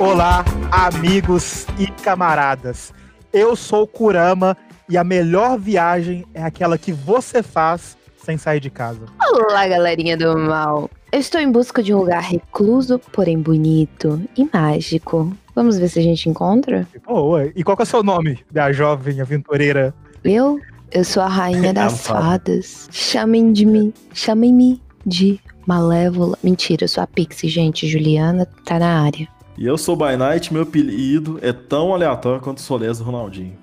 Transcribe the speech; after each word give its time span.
Olá, 0.00 0.42
amigos 0.72 1.66
e 1.78 1.86
camaradas. 1.86 2.90
Eu 3.30 3.54
sou 3.54 3.82
o 3.82 3.86
Kurama 3.86 4.56
e 4.88 4.96
a 4.96 5.04
melhor 5.04 5.58
viagem 5.58 6.24
é 6.32 6.42
aquela 6.42 6.78
que 6.78 6.90
você 6.90 7.42
faz 7.42 7.98
sem 8.24 8.38
sair 8.38 8.60
de 8.60 8.70
casa. 8.70 9.04
Olá, 9.20 9.68
galerinha 9.68 10.16
do 10.16 10.38
mal. 10.38 10.88
Eu 11.12 11.20
estou 11.20 11.38
em 11.38 11.52
busca 11.52 11.82
de 11.82 11.92
um 11.92 11.98
lugar 11.98 12.22
recluso, 12.22 12.98
porém 13.12 13.38
bonito 13.38 14.18
e 14.38 14.48
mágico. 14.50 15.36
Vamos 15.54 15.78
ver 15.78 15.90
se 15.90 15.98
a 15.98 16.02
gente 16.02 16.30
encontra? 16.30 16.88
Boa. 17.06 17.52
E 17.54 17.62
qual 17.62 17.76
que 17.76 17.82
é 17.82 17.84
o 17.84 17.86
seu 17.86 18.02
nome, 18.02 18.42
minha 18.50 18.72
jovem 18.72 19.20
aventureira? 19.20 19.92
Eu? 20.24 20.58
Eu 20.90 21.04
sou 21.04 21.22
a 21.22 21.28
rainha 21.28 21.74
das 21.74 22.06
fadas. 22.06 22.88
Chamem 22.90 23.52
de 23.52 23.66
mim, 23.66 23.92
chamem-me 24.14 24.80
de 25.04 25.38
Malévola. 25.66 26.38
Mentira, 26.42 26.84
eu 26.84 26.88
sou 26.88 27.04
a 27.04 27.06
Pixie, 27.06 27.50
gente. 27.50 27.86
Juliana 27.86 28.46
tá 28.64 28.78
na 28.78 29.02
área. 29.04 29.28
E 29.60 29.66
eu 29.66 29.76
sou 29.76 29.94
By 29.94 30.16
Night, 30.16 30.50
meu 30.54 30.62
apelido 30.62 31.38
é 31.42 31.52
tão 31.52 31.92
aleatório 31.92 32.40
quanto 32.40 32.56
o 32.56 32.60
Solés 32.62 32.96
do 32.96 33.04
Ronaldinho. 33.04 33.58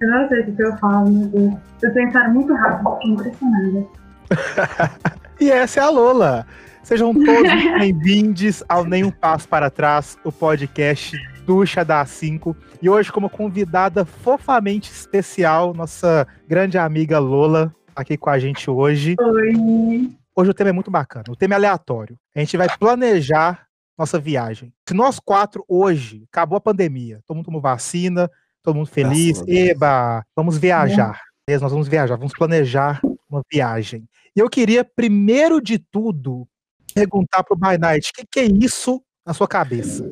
Eu 0.00 0.08
não 0.08 0.28
sei 0.28 0.42
o 0.42 0.54
que 0.54 0.62
eu 0.62 0.76
falo, 0.76 1.10
meu 1.10 1.26
Deus. 1.26 1.54
Eu 1.82 1.92
pensaram 1.92 2.32
muito 2.32 2.54
rápido, 2.54 2.92
fiquei 2.92 3.10
impressionada. 3.10 3.86
e 5.40 5.50
essa 5.50 5.80
é 5.80 5.82
a 5.82 5.90
Lola. 5.90 6.46
Sejam 6.84 7.12
todos 7.12 7.50
bem-vindos 7.80 8.62
ao 8.68 8.84
Nenhum 8.84 9.10
Passo 9.10 9.48
para 9.48 9.68
Trás, 9.68 10.16
o 10.22 10.30
podcast 10.30 11.18
Ducha 11.44 11.84
da 11.84 12.04
A5. 12.04 12.54
E 12.80 12.88
hoje, 12.88 13.10
como 13.10 13.28
convidada 13.28 14.04
fofamente 14.04 14.88
especial, 14.92 15.74
nossa 15.74 16.28
grande 16.46 16.78
amiga 16.78 17.18
Lola, 17.18 17.74
aqui 17.96 18.16
com 18.16 18.30
a 18.30 18.38
gente 18.38 18.70
hoje. 18.70 19.16
Oi. 19.20 20.12
Hoje 20.36 20.50
o 20.52 20.54
tema 20.54 20.70
é 20.70 20.72
muito 20.72 20.92
bacana, 20.92 21.24
o 21.28 21.34
tema 21.34 21.54
é 21.54 21.56
aleatório. 21.56 22.16
A 22.36 22.38
gente 22.38 22.56
vai 22.56 22.68
planejar 22.78 23.68
nossa 24.00 24.18
viagem. 24.18 24.72
Se 24.88 24.94
nós 24.94 25.20
quatro 25.20 25.62
hoje, 25.68 26.24
acabou 26.32 26.56
a 26.56 26.60
pandemia, 26.60 27.20
todo 27.26 27.36
mundo 27.36 27.44
tomou 27.44 27.60
vacina, 27.60 28.30
todo 28.62 28.74
mundo 28.74 28.88
feliz, 28.88 29.42
eba, 29.46 30.24
vamos 30.34 30.56
viajar. 30.56 31.20
É. 31.46 31.58
Nós 31.58 31.70
vamos 31.70 31.86
viajar, 31.86 32.16
vamos 32.16 32.32
planejar 32.32 32.98
uma 33.28 33.42
viagem. 33.52 34.08
E 34.34 34.40
eu 34.40 34.48
queria, 34.48 34.84
primeiro 34.84 35.60
de 35.60 35.78
tudo, 35.78 36.48
perguntar 36.94 37.44
pro 37.44 37.56
By 37.56 37.76
Night, 37.78 38.10
o 38.10 38.14
que, 38.14 38.26
que 38.26 38.40
é 38.40 38.44
isso 38.44 39.02
na 39.26 39.34
sua 39.34 39.46
cabeça? 39.46 40.10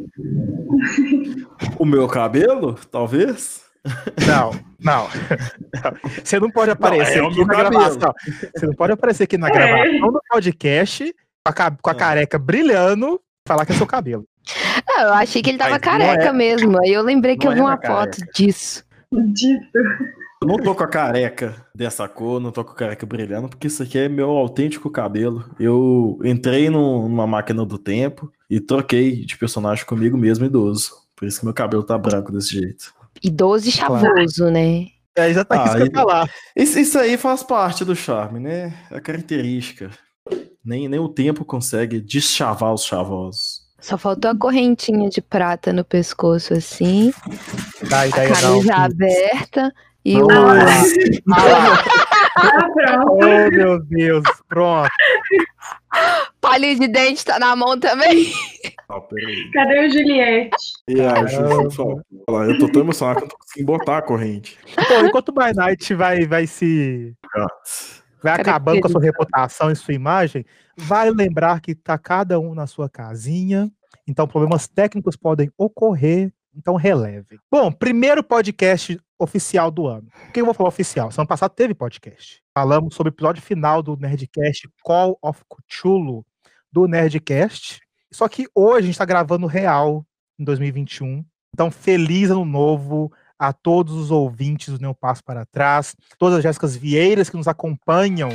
O 1.79 1.87
meu 1.87 2.07
cabelo, 2.09 2.75
talvez? 2.91 3.63
Não, 4.27 4.51
não. 4.79 5.09
Você 6.23 6.39
não 6.39 6.51
pode 6.51 6.73
aparecer 6.73 7.23
não, 7.23 7.29
é 7.29 7.31
aqui 7.31 7.45
na 7.45 7.55
cabelo. 7.55 7.71
gravação. 7.71 8.13
Você 8.55 8.67
não 8.67 8.75
pode 8.75 8.93
aparecer 8.93 9.23
aqui 9.23 9.39
na 9.39 9.49
é. 9.49 9.51
gravação 9.51 10.13
do 10.13 10.21
podcast 10.29 11.15
com 11.43 11.63
a, 11.63 11.71
com 11.71 11.91
a 11.91 11.95
careca 11.95 12.39
brilhando 12.39 13.19
falar 13.49 13.67
que 13.67 13.73
é 13.73 13.75
seu 13.75 13.87
cabelo. 13.87 14.25
Não, 14.87 15.05
eu 15.05 15.15
achei 15.15 15.43
que 15.43 15.51
ele 15.51 15.59
tava 15.59 15.73
Mas 15.73 15.81
careca 15.81 16.29
é... 16.29 16.33
mesmo. 16.33 16.79
Aí 16.81 16.93
eu 16.93 17.03
lembrei 17.03 17.37
que 17.37 17.47
eu 17.47 17.53
vi 17.53 17.59
é 17.59 17.63
uma 17.63 17.79
foto 17.81 18.19
disso. 18.35 18.85
Disso. 19.13 19.67
Eu 20.41 20.47
não 20.47 20.57
tô 20.57 20.75
com 20.75 20.85
a 20.85 20.89
careca 20.89 21.67
dessa 21.75 22.07
cor, 22.09 22.41
não 22.41 22.53
tô 22.53 22.65
com 22.65 22.71
a 22.71 22.77
careca 22.77 23.05
brilhando, 23.05 23.49
porque 23.49 23.67
isso 23.67 23.83
aqui 23.83 23.99
é 23.99 24.09
meu 24.09 24.31
autêntico 24.31 24.89
cabelo. 24.89 25.45
Eu 25.59 26.19
entrei 26.23 26.71
no, 26.71 27.09
numa 27.09 27.27
máquina 27.27 27.67
do 27.67 27.77
tempo 27.77 28.31
e 28.49 28.61
troquei 28.61 29.25
de 29.25 29.37
personagem 29.37 29.85
comigo 29.85 30.17
mesmo 30.17 30.45
idoso. 30.45 30.93
Por 31.17 31.27
isso 31.27 31.41
que 31.41 31.45
meu 31.45 31.55
cabelo 31.55 31.83
tá 31.83 31.99
branco 31.99 32.31
desse 32.31 32.51
jeito. 32.51 32.95
Idoso 33.23 33.69
e 33.69 33.73
chavoso, 33.73 34.49
né? 34.51 34.87
É 35.17 35.29
exatamente 35.29 35.65
ah, 35.65 35.67
isso 35.67 35.77
que 35.77 35.83
eu 35.83 35.87
ia 35.87 35.93
falar. 35.93 36.31
Isso, 36.55 36.79
isso 36.79 36.99
aí 36.99 37.17
faz 37.17 37.43
parte 37.43 37.85
do 37.85 37.97
charme, 37.97 38.39
né? 38.39 38.73
É 38.91 38.97
a 38.97 39.01
característica. 39.01 39.91
Nem, 40.65 40.89
nem 40.89 41.01
o 41.01 41.09
tempo 41.09 41.45
consegue 41.45 42.01
deschavar 42.01 42.75
os 42.75 42.85
chavosos. 42.85 43.69
Só 43.81 43.97
faltou 43.97 44.31
a 44.31 44.37
correntinha 44.37 45.09
de 45.09 45.23
prata 45.23 45.73
no 45.73 45.85
pescoço, 45.85 46.53
assim. 46.53 47.13
Daí, 47.89 48.11
daí, 48.11 48.33
a 48.33 48.35
camisa 48.35 48.73
não, 48.73 48.85
aberta 48.85 49.73
e 50.05 50.21
o. 50.21 50.29
Ah, 52.41 52.69
pronto. 52.73 53.13
Oh, 53.13 53.51
meu 53.51 53.83
Deus, 53.85 54.25
pronto. 54.49 54.89
Palho 56.41 56.79
de 56.79 56.87
dente 56.87 57.25
tá 57.25 57.39
na 57.39 57.57
mão 57.57 57.79
também. 57.79 58.33
Ah, 58.89 59.01
Cadê 59.53 59.87
o 59.87 59.91
Juliette? 59.91 60.57
E 60.89 61.01
a 61.01 61.17
eu 62.47 62.59
tô 62.59 62.69
tão 62.69 62.83
emocionado 62.83 63.21
que 63.21 63.25
eu 63.25 63.27
não 63.27 63.29
tô 63.29 63.39
conseguindo 63.39 63.73
botar 63.73 63.99
a 63.99 64.03
corrente. 64.03 64.59
Pô, 64.87 65.07
enquanto 65.07 65.29
o 65.31 65.33
By 65.33 65.53
Night 65.55 65.95
vai, 65.95 66.27
vai 66.27 66.47
se. 66.47 67.15
Nossa 67.35 68.08
vai 68.23 68.35
acabando 68.35 68.81
com 68.81 68.89
a 68.89 68.91
sua 68.91 69.01
reputação 69.01 69.71
e 69.71 69.77
sua 69.77 69.95
imagem, 69.95 70.45
vai 70.77 71.11
lembrar 71.11 71.61
que 71.61 71.73
está 71.73 71.97
cada 71.99 72.39
um 72.39 72.55
na 72.55 72.67
sua 72.67 72.89
casinha, 72.89 73.71
então 74.07 74.27
problemas 74.27 74.69
técnicos 74.69 75.17
podem 75.17 75.51
ocorrer, 75.57 76.33
então 76.55 76.75
releve. 76.77 77.39
Bom, 77.51 77.71
primeiro 77.71 78.23
podcast 78.23 78.99
oficial 79.19 79.71
do 79.71 79.87
ano. 79.87 80.09
O 80.29 80.33
que 80.33 80.41
eu 80.41 80.45
vou 80.45 80.55
falar 80.55 80.69
oficial? 80.69 81.11
Semana 81.11 81.29
passada 81.29 81.53
teve 81.53 81.75
podcast. 81.75 82.43
Falamos 82.55 82.95
sobre 82.95 83.11
o 83.11 83.15
episódio 83.15 83.43
final 83.43 83.83
do 83.83 83.97
Nerdcast 83.97 84.69
Call 84.83 85.19
of 85.23 85.43
Cthulhu 85.49 86.25
do 86.73 86.87
Nerdcast. 86.87 87.81
Só 88.13 88.29
que 88.29 88.47
hoje 88.55 88.79
a 88.79 88.83
gente 88.83 88.93
está 88.93 89.05
gravando 89.05 89.47
real 89.47 90.07
em 90.39 90.45
2021. 90.45 91.25
Então, 91.53 91.71
feliz 91.71 92.31
ano 92.31 92.45
novo 92.45 93.13
a 93.39 93.53
todos 93.53 93.95
os 93.95 94.11
ouvintes 94.11 94.73
do 94.73 94.81
Neo 94.81 94.95
Passo 94.95 95.23
para 95.23 95.47
Trás, 95.47 95.95
todas 96.19 96.39
as 96.39 96.43
Jéssicas 96.43 96.77
Vieiras 96.77 97.31
que 97.31 97.37
nos 97.37 97.47
acompanham. 97.47 98.31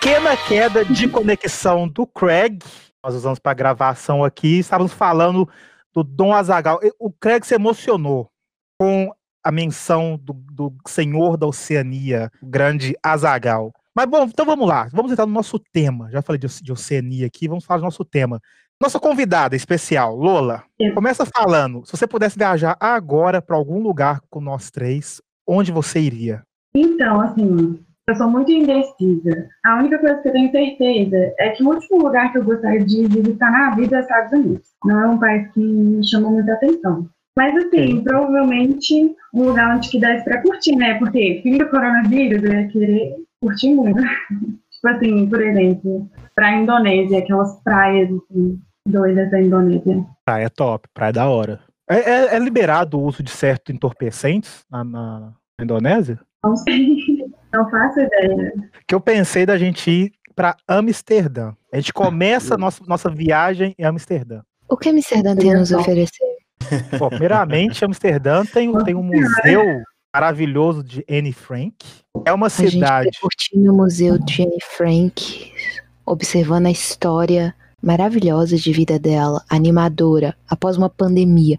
Pequena 0.00 0.36
queda 0.36 0.84
de 0.84 1.06
conexão 1.06 1.86
do 1.86 2.06
Craig, 2.06 2.58
nós 3.04 3.14
usamos 3.14 3.38
para 3.38 3.54
gravação 3.54 4.24
aqui, 4.24 4.58
estávamos 4.58 4.92
falando 4.92 5.48
do 5.94 6.02
Dom 6.02 6.34
Azagal. 6.34 6.80
O 6.98 7.12
Craig 7.12 7.44
se 7.46 7.54
emocionou 7.54 8.30
com 8.78 9.14
a 9.42 9.52
menção 9.52 10.18
do, 10.20 10.32
do 10.32 10.74
senhor 10.86 11.36
da 11.36 11.46
Oceania, 11.46 12.30
o 12.42 12.46
grande 12.46 12.96
Azagal. 13.02 13.72
Mas 13.94 14.06
bom, 14.06 14.24
então 14.24 14.46
vamos 14.46 14.68
lá. 14.68 14.88
Vamos 14.92 15.12
entrar 15.12 15.26
no 15.26 15.32
nosso 15.32 15.58
tema. 15.72 16.10
Já 16.10 16.22
falei 16.22 16.38
de, 16.38 16.46
de 16.46 16.72
Oceania 16.72 17.26
aqui, 17.26 17.48
vamos 17.48 17.64
falar 17.64 17.78
do 17.78 17.84
nosso 17.84 18.04
tema. 18.04 18.40
Nossa 18.80 18.98
convidada 18.98 19.54
especial, 19.54 20.16
Lola, 20.16 20.64
começa 20.94 21.26
falando. 21.26 21.84
Se 21.84 21.92
você 21.92 22.06
pudesse 22.06 22.38
viajar 22.38 22.78
agora 22.80 23.42
para 23.42 23.54
algum 23.54 23.82
lugar 23.82 24.20
com 24.30 24.40
nós 24.40 24.70
três, 24.70 25.20
onde 25.46 25.70
você 25.70 26.00
iria? 26.00 26.42
Então, 26.74 27.20
assim, 27.20 27.78
eu 28.08 28.14
sou 28.14 28.30
muito 28.30 28.50
indecisa. 28.50 29.48
A 29.66 29.78
única 29.78 29.98
coisa 29.98 30.22
que 30.22 30.28
eu 30.28 30.32
tenho 30.32 30.50
certeza 30.50 31.34
é 31.38 31.50
que 31.50 31.62
o 31.62 31.68
último 31.68 32.02
lugar 32.02 32.32
que 32.32 32.38
eu 32.38 32.44
gostaria 32.44 32.82
de 32.82 33.06
visitar 33.06 33.50
na 33.50 33.74
vida 33.74 33.96
é 33.96 33.98
os 34.00 34.06
Estados 34.06 34.32
Unidos. 34.32 34.68
Não 34.84 35.00
é 35.00 35.08
um 35.08 35.18
país 35.18 35.52
que 35.52 35.60
me 35.60 36.08
chamou 36.08 36.32
muita 36.32 36.54
atenção. 36.54 37.06
Mas 37.36 37.54
assim, 37.56 37.96
Sim. 37.96 38.02
provavelmente 38.02 39.14
um 39.34 39.44
lugar 39.44 39.76
onde 39.76 39.90
que 39.90 40.00
desse 40.00 40.24
para 40.24 40.42
curtir, 40.42 40.74
né? 40.74 40.98
Porque 40.98 41.40
fim 41.42 41.58
do 41.58 41.68
coronavírus, 41.68 42.42
eu 42.42 42.52
ia 42.52 42.68
querer 42.68 43.14
curti 43.40 43.74
muito. 43.74 44.00
tipo 44.70 44.88
assim, 44.88 45.28
por 45.28 45.42
exemplo, 45.42 46.10
pra 46.34 46.52
Indonésia, 46.52 47.18
aquelas 47.18 47.60
praias 47.62 48.08
assim, 48.08 48.60
doidas 48.86 49.30
da 49.30 49.40
Indonésia. 49.40 50.04
Praia 50.24 50.50
top, 50.50 50.88
praia 50.94 51.12
da 51.12 51.28
hora. 51.28 51.60
É, 51.88 51.96
é, 51.96 52.36
é 52.36 52.38
liberado 52.38 52.98
o 52.98 53.02
uso 53.02 53.22
de 53.22 53.30
certos 53.30 53.74
entorpecentes 53.74 54.64
na, 54.70 54.84
na, 54.84 55.32
Indonésia? 55.60 56.20
Não 56.44 56.56
sei, 56.56 56.96
não 57.52 57.68
faço 57.68 58.00
ideia. 58.00 58.52
Que 58.86 58.94
eu 58.94 59.00
pensei 59.00 59.44
da 59.44 59.58
gente 59.58 59.90
ir 59.90 60.12
para 60.34 60.56
Amsterdã. 60.68 61.52
A 61.72 61.76
gente 61.76 61.92
começa 61.92 62.54
a 62.54 62.58
nossa, 62.58 62.82
nossa 62.86 63.10
viagem 63.10 63.74
em 63.78 63.84
Amsterdã. 63.84 64.42
O 64.68 64.76
que 64.76 64.88
Amsterdã 64.88 65.34
tem 65.34 65.52
a 65.52 65.58
nos 65.58 65.72
oferecer? 65.72 66.24
Bom, 66.96 67.08
primeiramente, 67.08 67.84
Amsterdã 67.84 68.44
tem, 68.44 68.72
tem 68.84 68.94
um 68.94 69.02
museu 69.02 69.82
maravilhoso 70.14 70.82
de 70.82 71.04
Anne 71.08 71.32
Frank. 71.32 71.74
É 72.24 72.32
uma 72.32 72.50
cidade. 72.50 73.08
A 73.08 73.10
gente 73.10 73.20
curtindo 73.20 73.72
o 73.72 73.76
museu 73.76 74.18
de 74.18 74.42
Anne 74.42 74.58
Frank, 74.60 75.52
observando 76.04 76.66
a 76.66 76.70
história 76.70 77.54
maravilhosa 77.82 78.56
de 78.56 78.72
vida 78.72 78.98
dela, 78.98 79.42
animadora, 79.48 80.36
após 80.48 80.76
uma 80.76 80.90
pandemia. 80.90 81.56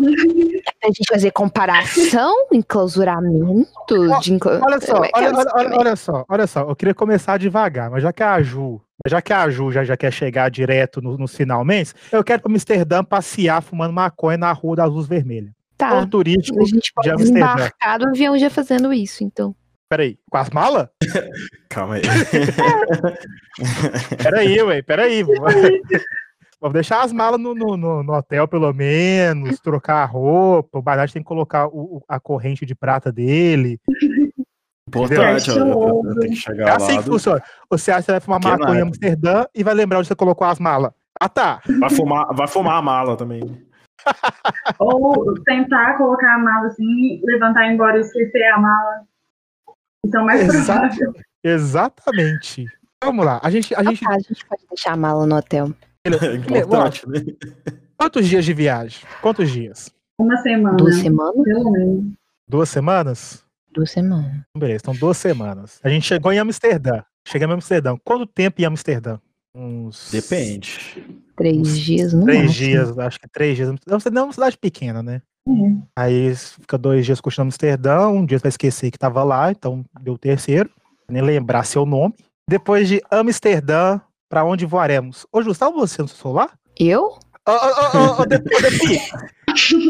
a 0.00 0.86
gente 0.86 1.06
fazer 1.08 1.30
comparação, 1.32 2.34
enclausuramento 2.52 4.20
de 4.20 4.38
Olha 4.42 4.80
só, 4.80 5.04
é 5.04 5.10
olha, 5.14 5.36
olha, 5.36 5.50
olha, 5.54 5.78
olha, 5.78 5.96
só, 5.96 6.24
olha 6.28 6.46
só, 6.46 6.60
eu 6.60 6.74
queria 6.74 6.94
começar 6.94 7.38
devagar, 7.38 7.90
mas 7.90 8.02
já 8.02 8.12
que 8.12 8.22
a 8.22 8.40
Ju, 8.42 8.80
já 9.06 9.20
que 9.20 9.32
a 9.32 9.50
Ju 9.50 9.70
já, 9.70 9.84
já 9.84 9.96
quer 9.96 10.12
chegar 10.12 10.50
direto 10.50 11.02
no, 11.02 11.18
no 11.18 11.28
finalmente, 11.28 11.92
eu 12.10 12.24
quero 12.24 12.42
para 12.42 12.50
Amsterdã 12.50 13.04
passear 13.04 13.62
fumando 13.62 13.92
maconha 13.92 14.38
na 14.38 14.52
rua 14.52 14.76
da 14.76 14.84
luz 14.86 15.06
vermelha. 15.06 15.52
Tá. 15.82 15.90
Ponto 15.90 16.10
turístico 16.10 16.62
a 16.62 16.64
gente 16.64 16.92
pode 16.94 17.16
de 17.16 17.30
embarcar 17.32 17.98
no 17.98 18.10
avião 18.10 18.38
já 18.38 18.48
fazendo 18.48 18.92
isso, 18.92 19.24
então. 19.24 19.52
Peraí, 19.88 20.16
com 20.30 20.38
as 20.38 20.48
malas? 20.50 20.86
Calma 21.68 21.96
aí. 21.96 22.02
peraí, 24.22 24.62
ué, 24.62 24.82
peraí. 24.82 25.24
Vamos 26.60 26.74
deixar 26.74 27.02
as 27.02 27.12
malas 27.12 27.40
no, 27.40 27.52
no, 27.52 27.76
no, 27.76 28.12
hotel, 28.12 28.46
pelo 28.46 28.72
menos, 28.72 29.58
trocar 29.58 30.04
a 30.04 30.06
roupa. 30.06 30.78
O 30.78 30.82
Bernardo 30.82 31.12
tem 31.12 31.20
que 31.20 31.26
colocar 31.26 31.66
o, 31.66 32.04
a 32.08 32.20
corrente 32.20 32.64
de 32.64 32.76
prata 32.76 33.10
dele. 33.10 33.80
Importante, 34.86 35.50
ó, 35.50 36.02
que 36.20 36.36
chegar 36.36 36.68
É 36.68 36.76
assim 36.76 36.98
que 36.98 37.02
do- 37.02 37.12
funciona. 37.12 37.42
Você 37.68 37.90
acha 37.90 38.02
que 38.02 38.06
você 38.06 38.12
vai 38.12 38.20
fumar 38.20 38.40
Que 38.40 38.46
maconha 38.46 38.78
em. 38.78 38.82
Amsterdã 38.82 39.44
e 39.52 39.64
vai 39.64 39.74
lembrar 39.74 39.98
onde 39.98 40.06
você 40.06 40.14
colocou 40.14 40.46
as 40.46 40.60
malas. 40.60 40.92
Ah, 41.20 41.28
tá. 41.28 41.60
Vai 41.80 41.90
fumar, 41.90 42.26
vai 42.32 42.46
fumar 42.46 42.76
a 42.76 42.82
mala 42.82 43.16
também. 43.16 43.42
Ou 44.78 45.34
tentar 45.44 45.96
colocar 45.96 46.34
a 46.34 46.38
mala 46.38 46.66
assim, 46.68 47.20
levantar 47.24 47.66
e 47.66 47.70
ir 47.70 47.74
embora 47.74 47.98
e 47.98 48.00
esquecer 48.00 48.44
a 48.44 48.58
mala. 48.58 49.02
Isso 50.04 50.16
é 50.16 50.20
o 50.20 50.24
mais 50.24 50.46
provável. 50.46 51.14
Exatamente. 51.44 52.66
Vamos 53.02 53.24
lá. 53.24 53.40
A 53.42 53.50
gente, 53.50 53.74
a 53.74 53.82
gente 53.82 54.04
Ah, 54.06 54.14
a 54.14 54.18
gente 54.18 54.44
pode 54.46 54.62
deixar 54.68 54.92
a 54.92 54.96
mala 54.96 55.26
no 55.26 55.36
hotel. 55.36 55.72
Importante, 56.06 57.08
né? 57.08 57.20
Quantos 57.96 58.28
dias 58.28 58.44
de 58.44 58.52
viagem? 58.52 59.06
Quantos 59.20 59.50
dias? 59.50 59.92
Uma 60.18 60.36
semana. 60.38 60.76
Duas 60.76 60.96
semanas? 60.96 61.44
Pelo 61.44 61.70
menos. 61.70 62.04
Duas 62.48 62.68
semanas? 62.68 63.44
Duas 63.72 63.90
semanas. 63.90 64.40
Beleza, 64.56 64.82
então 64.82 64.94
duas 64.94 65.16
semanas. 65.16 65.80
A 65.82 65.88
gente 65.88 66.06
chegou 66.06 66.32
em 66.32 66.38
Amsterdã. 66.38 67.02
Chegamos 67.26 67.54
em 67.54 67.56
Amsterdã. 67.56 67.96
Quanto 68.04 68.26
tempo 68.26 68.60
em 68.60 68.64
Amsterdã? 68.64 69.18
Uns. 69.54 70.10
Depende. 70.10 71.22
Três 71.42 71.76
dias, 71.78 72.12
não 72.12 72.22
Três 72.24 72.44
máximo. 72.44 72.54
dias, 72.66 72.98
acho 72.98 73.18
que 73.18 73.28
três 73.28 73.56
dias. 73.56 73.74
Amsterdã 73.90 74.20
é 74.20 74.24
uma 74.24 74.32
cidade 74.32 74.56
pequena, 74.56 75.02
né? 75.02 75.20
É. 75.48 75.52
Aí 75.96 76.34
fica 76.36 76.78
dois 76.78 77.04
dias 77.04 77.20
curtindo 77.20 77.42
Amsterdã, 77.42 78.06
um 78.08 78.24
dia 78.24 78.38
vai 78.38 78.48
esquecer 78.48 78.92
que 78.92 78.98
tava 78.98 79.24
lá, 79.24 79.50
então 79.50 79.84
deu 80.00 80.14
o 80.14 80.18
terceiro, 80.18 80.70
nem 81.10 81.20
lembrar 81.20 81.64
seu 81.64 81.84
nome. 81.84 82.14
Depois 82.48 82.86
de 82.86 83.02
Amsterdã, 83.10 84.00
pra 84.28 84.44
onde 84.44 84.64
voaremos? 84.64 85.26
Ô, 85.32 85.42
Gustavo, 85.42 85.74
você 85.80 86.00
no 86.00 86.06
seu 86.06 86.16
celular? 86.16 86.52
Eu? 86.78 87.18
Ô, 87.48 87.50
ô, 87.50 88.22
ô, 88.22 88.24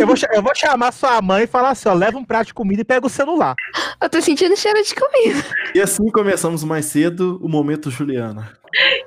eu, 0.01 0.07
vou, 0.07 0.17
eu 0.33 0.43
vou 0.43 0.55
chamar 0.55 0.91
sua 0.91 1.21
mãe 1.21 1.45
e 1.45 1.47
falar 1.47 1.71
assim, 1.71 1.87
ó, 1.89 1.93
leva 1.93 2.17
um 2.17 2.25
prato 2.25 2.47
de 2.47 2.55
comida 2.55 2.81
e 2.81 2.85
pega 2.85 3.07
o 3.07 3.11
celular. 3.11 3.55
Eu 4.03 4.09
tô 4.09 4.23
sentindo 4.23 4.57
cheiro 4.57 4.83
de 4.83 4.95
comida. 4.95 5.45
E 5.75 5.81
assim 5.83 6.11
começamos 6.11 6.65
mais 6.65 6.87
cedo 6.87 7.39
o 7.43 7.49
momento 7.49 7.91
Juliana. 7.91 8.53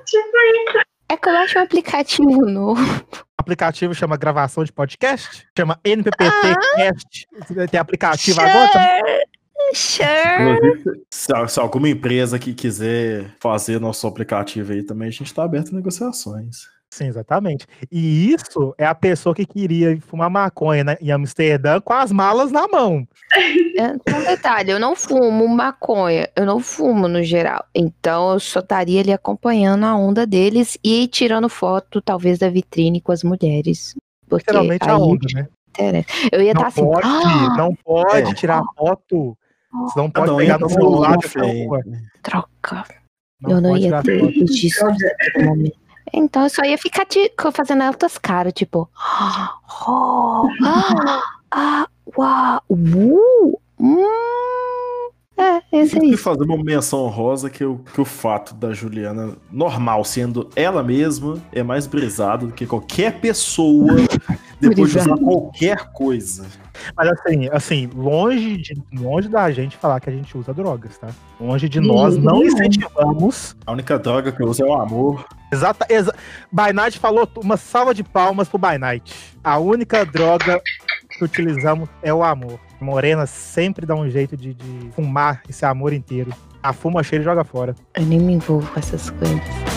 Tipo, 0.04 0.85
É 1.08 1.16
que 1.16 1.28
eu 1.28 1.36
acho 1.36 1.58
um 1.58 1.62
aplicativo 1.62 2.44
novo. 2.46 2.82
O 2.82 3.26
aplicativo 3.38 3.94
chama 3.94 4.16
gravação 4.16 4.64
de 4.64 4.72
podcast, 4.72 5.46
chama 5.56 5.78
NPPT 5.84 6.54
Cast. 6.76 7.28
Tem 7.70 7.80
aplicativo 7.80 8.40
agora? 8.40 8.72
também? 8.72 9.24
Sure. 9.74 11.04
Se, 11.10 11.32
se 11.48 11.60
alguma 11.60 11.88
empresa 11.88 12.38
que 12.38 12.54
quiser 12.54 13.34
fazer 13.40 13.80
nosso 13.80 14.06
aplicativo 14.06 14.72
aí 14.72 14.82
também, 14.82 15.08
a 15.08 15.12
gente 15.12 15.32
tá 15.32 15.44
aberto 15.44 15.70
a 15.72 15.76
negociações. 15.76 16.68
Sim, 16.92 17.06
exatamente. 17.08 17.66
E 17.90 18.32
isso 18.32 18.74
é 18.78 18.86
a 18.86 18.94
pessoa 18.94 19.34
que 19.34 19.44
queria 19.44 20.00
fumar 20.00 20.30
maconha 20.30 20.84
né, 20.84 20.96
em 21.00 21.10
Amsterdã 21.10 21.80
com 21.80 21.92
as 21.92 22.10
malas 22.12 22.50
na 22.52 22.66
mão. 22.68 23.06
É, 23.76 23.88
Um 24.16 24.24
detalhe, 24.24 24.70
eu 24.70 24.78
não 24.78 24.94
fumo 24.96 25.46
maconha, 25.48 26.28
eu 26.34 26.46
não 26.46 26.60
fumo 26.60 27.06
no 27.08 27.22
geral. 27.22 27.64
Então 27.74 28.32
eu 28.32 28.40
só 28.40 28.60
estaria 28.60 29.00
ali 29.00 29.12
acompanhando 29.12 29.84
a 29.84 29.94
onda 29.96 30.26
deles 30.26 30.78
e 30.82 31.06
tirando 31.08 31.48
foto, 31.48 32.00
talvez, 32.00 32.38
da 32.38 32.48
vitrine 32.48 33.00
com 33.00 33.12
as 33.12 33.22
mulheres. 33.22 33.94
Porque 34.28 34.44
Literalmente 34.50 34.88
a 34.88 34.94
aí 34.94 35.00
onda, 35.02 35.26
né? 35.34 36.04
Eu 36.32 36.40
ia 36.40 36.52
estar 36.52 36.60
Não 36.62 36.68
assim. 36.68 36.82
pode, 36.82 37.06
"Ah, 37.06 37.54
não 37.58 37.74
pode 37.74 38.30
É. 38.30 38.34
tirar 38.34 38.62
foto. 38.78 39.36
Você 39.84 39.98
não 39.98 40.10
pode 40.10 40.30
um 40.30 40.36
pegar 40.38 40.58
no 40.58 40.66
no 40.66 40.70
celular 40.70 41.18
troca. 42.22 42.84
Não 43.42 43.50
eu 43.50 43.60
não 43.60 43.76
ia 43.76 43.82
tirar 43.88 44.02
ter 44.02 44.20
foto. 44.20 44.44
disso 44.46 44.84
no 45.36 45.44
momento. 45.44 45.85
Então 46.12 46.42
eu 46.44 46.50
só 46.50 46.62
ia 46.64 46.78
ficar 46.78 47.04
de- 47.04 47.28
co- 47.30 47.52
fazendo 47.52 47.82
altas 47.82 48.16
caras, 48.18 48.52
tipo. 48.54 48.88
Oh, 49.86 50.48
ah, 50.64 51.22
ah, 51.50 51.86
uau, 52.16 52.62
uh, 52.70 53.58
hum. 53.80 54.04
É, 55.38 55.58
esse 55.70 55.96
é 55.96 55.98
Eu 55.98 56.00
fui 56.00 56.08
isso. 56.14 56.22
fazer 56.22 56.44
uma 56.44 56.56
menção 56.56 57.00
honrosa 57.00 57.50
que, 57.50 57.62
o- 57.62 57.80
que 57.92 58.00
o 58.00 58.06
fato 58.06 58.54
da 58.54 58.72
Juliana 58.72 59.36
normal 59.52 60.02
sendo 60.02 60.48
ela 60.56 60.82
mesma 60.82 61.42
é 61.52 61.62
mais 61.62 61.86
brisado 61.86 62.46
do 62.46 62.52
que 62.54 62.64
qualquer 62.66 63.20
pessoa 63.20 63.96
depois 64.58 64.90
de 64.92 64.98
usar 64.98 65.18
qualquer 65.18 65.92
coisa. 65.92 66.46
Mas 66.96 67.08
assim, 67.08 67.48
assim, 67.50 67.90
longe, 67.94 68.58
de, 68.58 68.82
longe 68.92 69.28
da 69.28 69.50
gente 69.50 69.76
falar 69.76 70.00
que 70.00 70.10
a 70.10 70.12
gente 70.12 70.36
usa 70.36 70.52
drogas, 70.52 70.98
tá? 70.98 71.08
Longe 71.40 71.68
de 71.68 71.80
nós 71.80 72.16
não 72.16 72.36
não. 72.36 72.44
incentivamos. 72.44 73.56
A 73.66 73.72
única 73.72 73.98
droga 73.98 74.32
que 74.32 74.42
eu 74.42 74.48
uso 74.48 74.62
é 74.62 74.66
o 74.66 74.74
amor. 74.74 75.24
Exata, 75.52 75.86
exa, 75.88 76.14
By 76.52 76.72
Night 76.72 76.98
falou 76.98 77.28
uma 77.36 77.56
salva 77.56 77.94
de 77.94 78.02
palmas 78.02 78.48
pro 78.48 78.58
By 78.58 78.78
Night. 78.78 79.14
A 79.42 79.58
única 79.58 80.04
droga 80.04 80.60
que 81.16 81.24
utilizamos 81.24 81.88
é 82.02 82.12
o 82.12 82.22
amor. 82.22 82.58
Morena 82.80 83.26
sempre 83.26 83.86
dá 83.86 83.94
um 83.94 84.08
jeito 84.10 84.36
de, 84.36 84.54
de 84.54 84.90
fumar 84.92 85.42
esse 85.48 85.64
amor 85.64 85.92
inteiro. 85.92 86.32
A 86.62 86.72
fuma 86.72 87.02
cheia 87.02 87.20
e 87.20 87.24
joga 87.24 87.44
fora. 87.44 87.74
Eu 87.94 88.04
nem 88.04 88.18
me 88.18 88.34
envolvo 88.34 88.70
com 88.72 88.78
essas 88.78 89.10
coisas. 89.10 89.75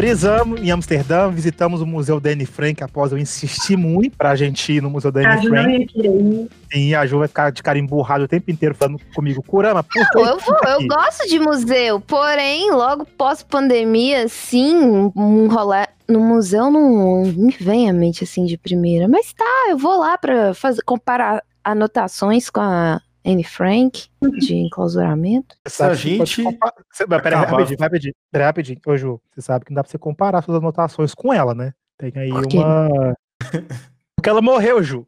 Brisamos 0.00 0.62
em 0.62 0.70
Amsterdã, 0.70 1.30
visitamos 1.30 1.82
o 1.82 1.86
Museu 1.86 2.18
da 2.18 2.30
Anne 2.30 2.46
Frank 2.46 2.82
após 2.82 3.12
eu 3.12 3.18
insistir 3.18 3.76
muito 3.76 4.16
pra 4.16 4.34
gente 4.34 4.72
ir 4.72 4.80
no 4.80 4.88
Museu 4.88 5.12
da 5.12 5.20
Anne 5.20 5.46
Frank. 5.46 6.48
Sim, 6.72 6.94
a 6.94 7.04
Ju 7.04 7.18
vai 7.18 7.28
ficar 7.28 7.50
de 7.50 7.62
cara 7.62 7.78
emburrada 7.78 8.24
o 8.24 8.28
tempo 8.28 8.50
inteiro 8.50 8.74
falando 8.74 8.98
comigo, 9.14 9.42
Kurama, 9.42 9.82
por 9.82 9.92
que 9.92 10.18
eu 10.18 10.38
vou, 10.38 10.56
eu 10.68 10.88
gosto 10.88 11.28
de 11.28 11.38
museu, 11.38 12.00
porém, 12.00 12.70
logo 12.70 13.04
pós-pandemia, 13.04 14.26
sim, 14.26 14.74
um 15.14 15.48
rolê 15.48 15.86
no 16.08 16.18
museu 16.18 16.70
não 16.70 17.26
me 17.26 17.54
vem 17.60 17.90
à 17.90 17.92
mente 17.92 18.24
assim 18.24 18.46
de 18.46 18.56
primeira. 18.56 19.06
Mas 19.06 19.34
tá, 19.34 19.66
eu 19.68 19.76
vou 19.76 19.98
lá 19.98 20.16
pra 20.16 20.54
fazer, 20.54 20.82
comparar 20.82 21.42
anotações 21.62 22.48
com 22.48 22.60
a 22.60 23.02
Anne 23.24 23.44
Frank 23.44 24.08
de 24.38 24.54
enclausuramento. 24.56 25.56
Você 25.66 25.76
sabe 25.76 25.96
Se 25.96 26.00
a 26.00 26.10
que 26.10 26.18
pode 26.18 26.30
gente 26.30 26.42
compa- 26.44 26.74
Você- 26.90 27.06
mas 27.08 27.22
Pera 27.22 27.36
aí, 27.36 27.42
acabar- 27.42 27.58
rapidinho, 27.58 27.78
rapidinho, 27.80 28.14
rapidinho. 28.34 28.80
Ô, 28.86 28.96
Ju, 28.96 29.20
você 29.30 29.42
sabe 29.42 29.64
que 29.64 29.70
não 29.70 29.76
dá 29.76 29.82
pra 29.82 29.90
você 29.90 29.98
comparar 29.98 30.42
suas 30.42 30.56
anotações 30.58 31.14
com 31.14 31.32
ela, 31.32 31.54
né? 31.54 31.72
Tem 31.98 32.12
aí 32.16 32.30
Por 32.30 32.46
uma. 32.54 33.14
Porque 34.16 34.28
ela 34.30 34.42
morreu, 34.42 34.82
Ju. 34.82 35.06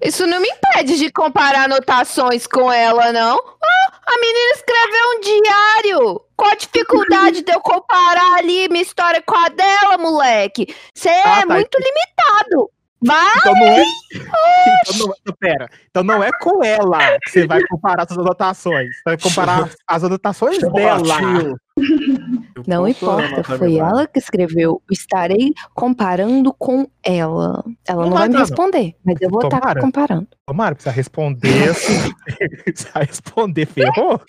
Isso 0.00 0.26
não 0.26 0.40
me 0.40 0.48
impede 0.48 0.98
de 0.98 1.10
comparar 1.10 1.64
anotações 1.64 2.46
com 2.46 2.70
ela, 2.72 3.12
não. 3.12 3.38
Ah, 3.38 4.00
a 4.06 4.20
menina 4.20 4.52
escreveu 4.54 5.06
um 5.16 5.20
diário. 5.20 6.20
Qual 6.36 6.50
a 6.50 6.54
dificuldade 6.56 7.42
de 7.42 7.52
eu 7.52 7.60
comparar 7.60 8.34
ali 8.38 8.68
minha 8.68 8.82
história 8.82 9.22
com 9.22 9.34
a 9.36 9.48
dela, 9.48 9.96
moleque? 9.96 10.66
Você 10.94 11.08
é 11.08 11.22
Ah, 11.22 11.46
tá. 11.46 11.54
muito 11.54 11.78
limitado. 11.78 12.70
Vai! 13.04 13.38
Então 13.38 13.54
não 13.54 13.66
é. 13.66 13.84
Então 14.14 15.06
não, 15.06 15.14
então, 15.20 15.34
pera. 15.38 15.68
Então 15.90 16.02
não 16.04 16.22
é 16.22 16.30
com 16.40 16.64
ela 16.64 17.18
que 17.22 17.30
você 17.30 17.46
vai 17.46 17.60
comparar 17.66 18.06
suas 18.06 18.18
anotações. 18.18 18.96
Você 18.96 19.02
vai 19.04 19.18
comparar 19.18 19.70
as 19.86 20.04
anotações 20.04 20.58
dela. 20.58 21.56
Eu 22.54 22.64
Não 22.66 22.86
importa, 22.86 23.42
foi 23.42 23.76
ela 23.78 24.06
que 24.06 24.18
escreveu. 24.18 24.80
Estarei 24.90 25.52
comparando 25.74 26.52
com 26.54 26.86
ela. 27.02 27.64
Ela 27.88 28.02
Não 28.04 28.10
não, 28.10 28.16
vai 28.18 28.28
me 28.28 28.36
responder, 28.36 28.94
mas 29.04 29.16
eu 29.20 29.30
vou 29.30 29.42
estar 29.42 29.58
Tomara. 29.60 29.80
comparando. 29.80 30.28
Tomara, 30.46 30.74
precisa 30.74 30.94
responder. 30.94 31.48
assim, 31.70 32.12
precisa 32.64 32.90
responder, 33.00 33.66
ferrou. 33.66 34.20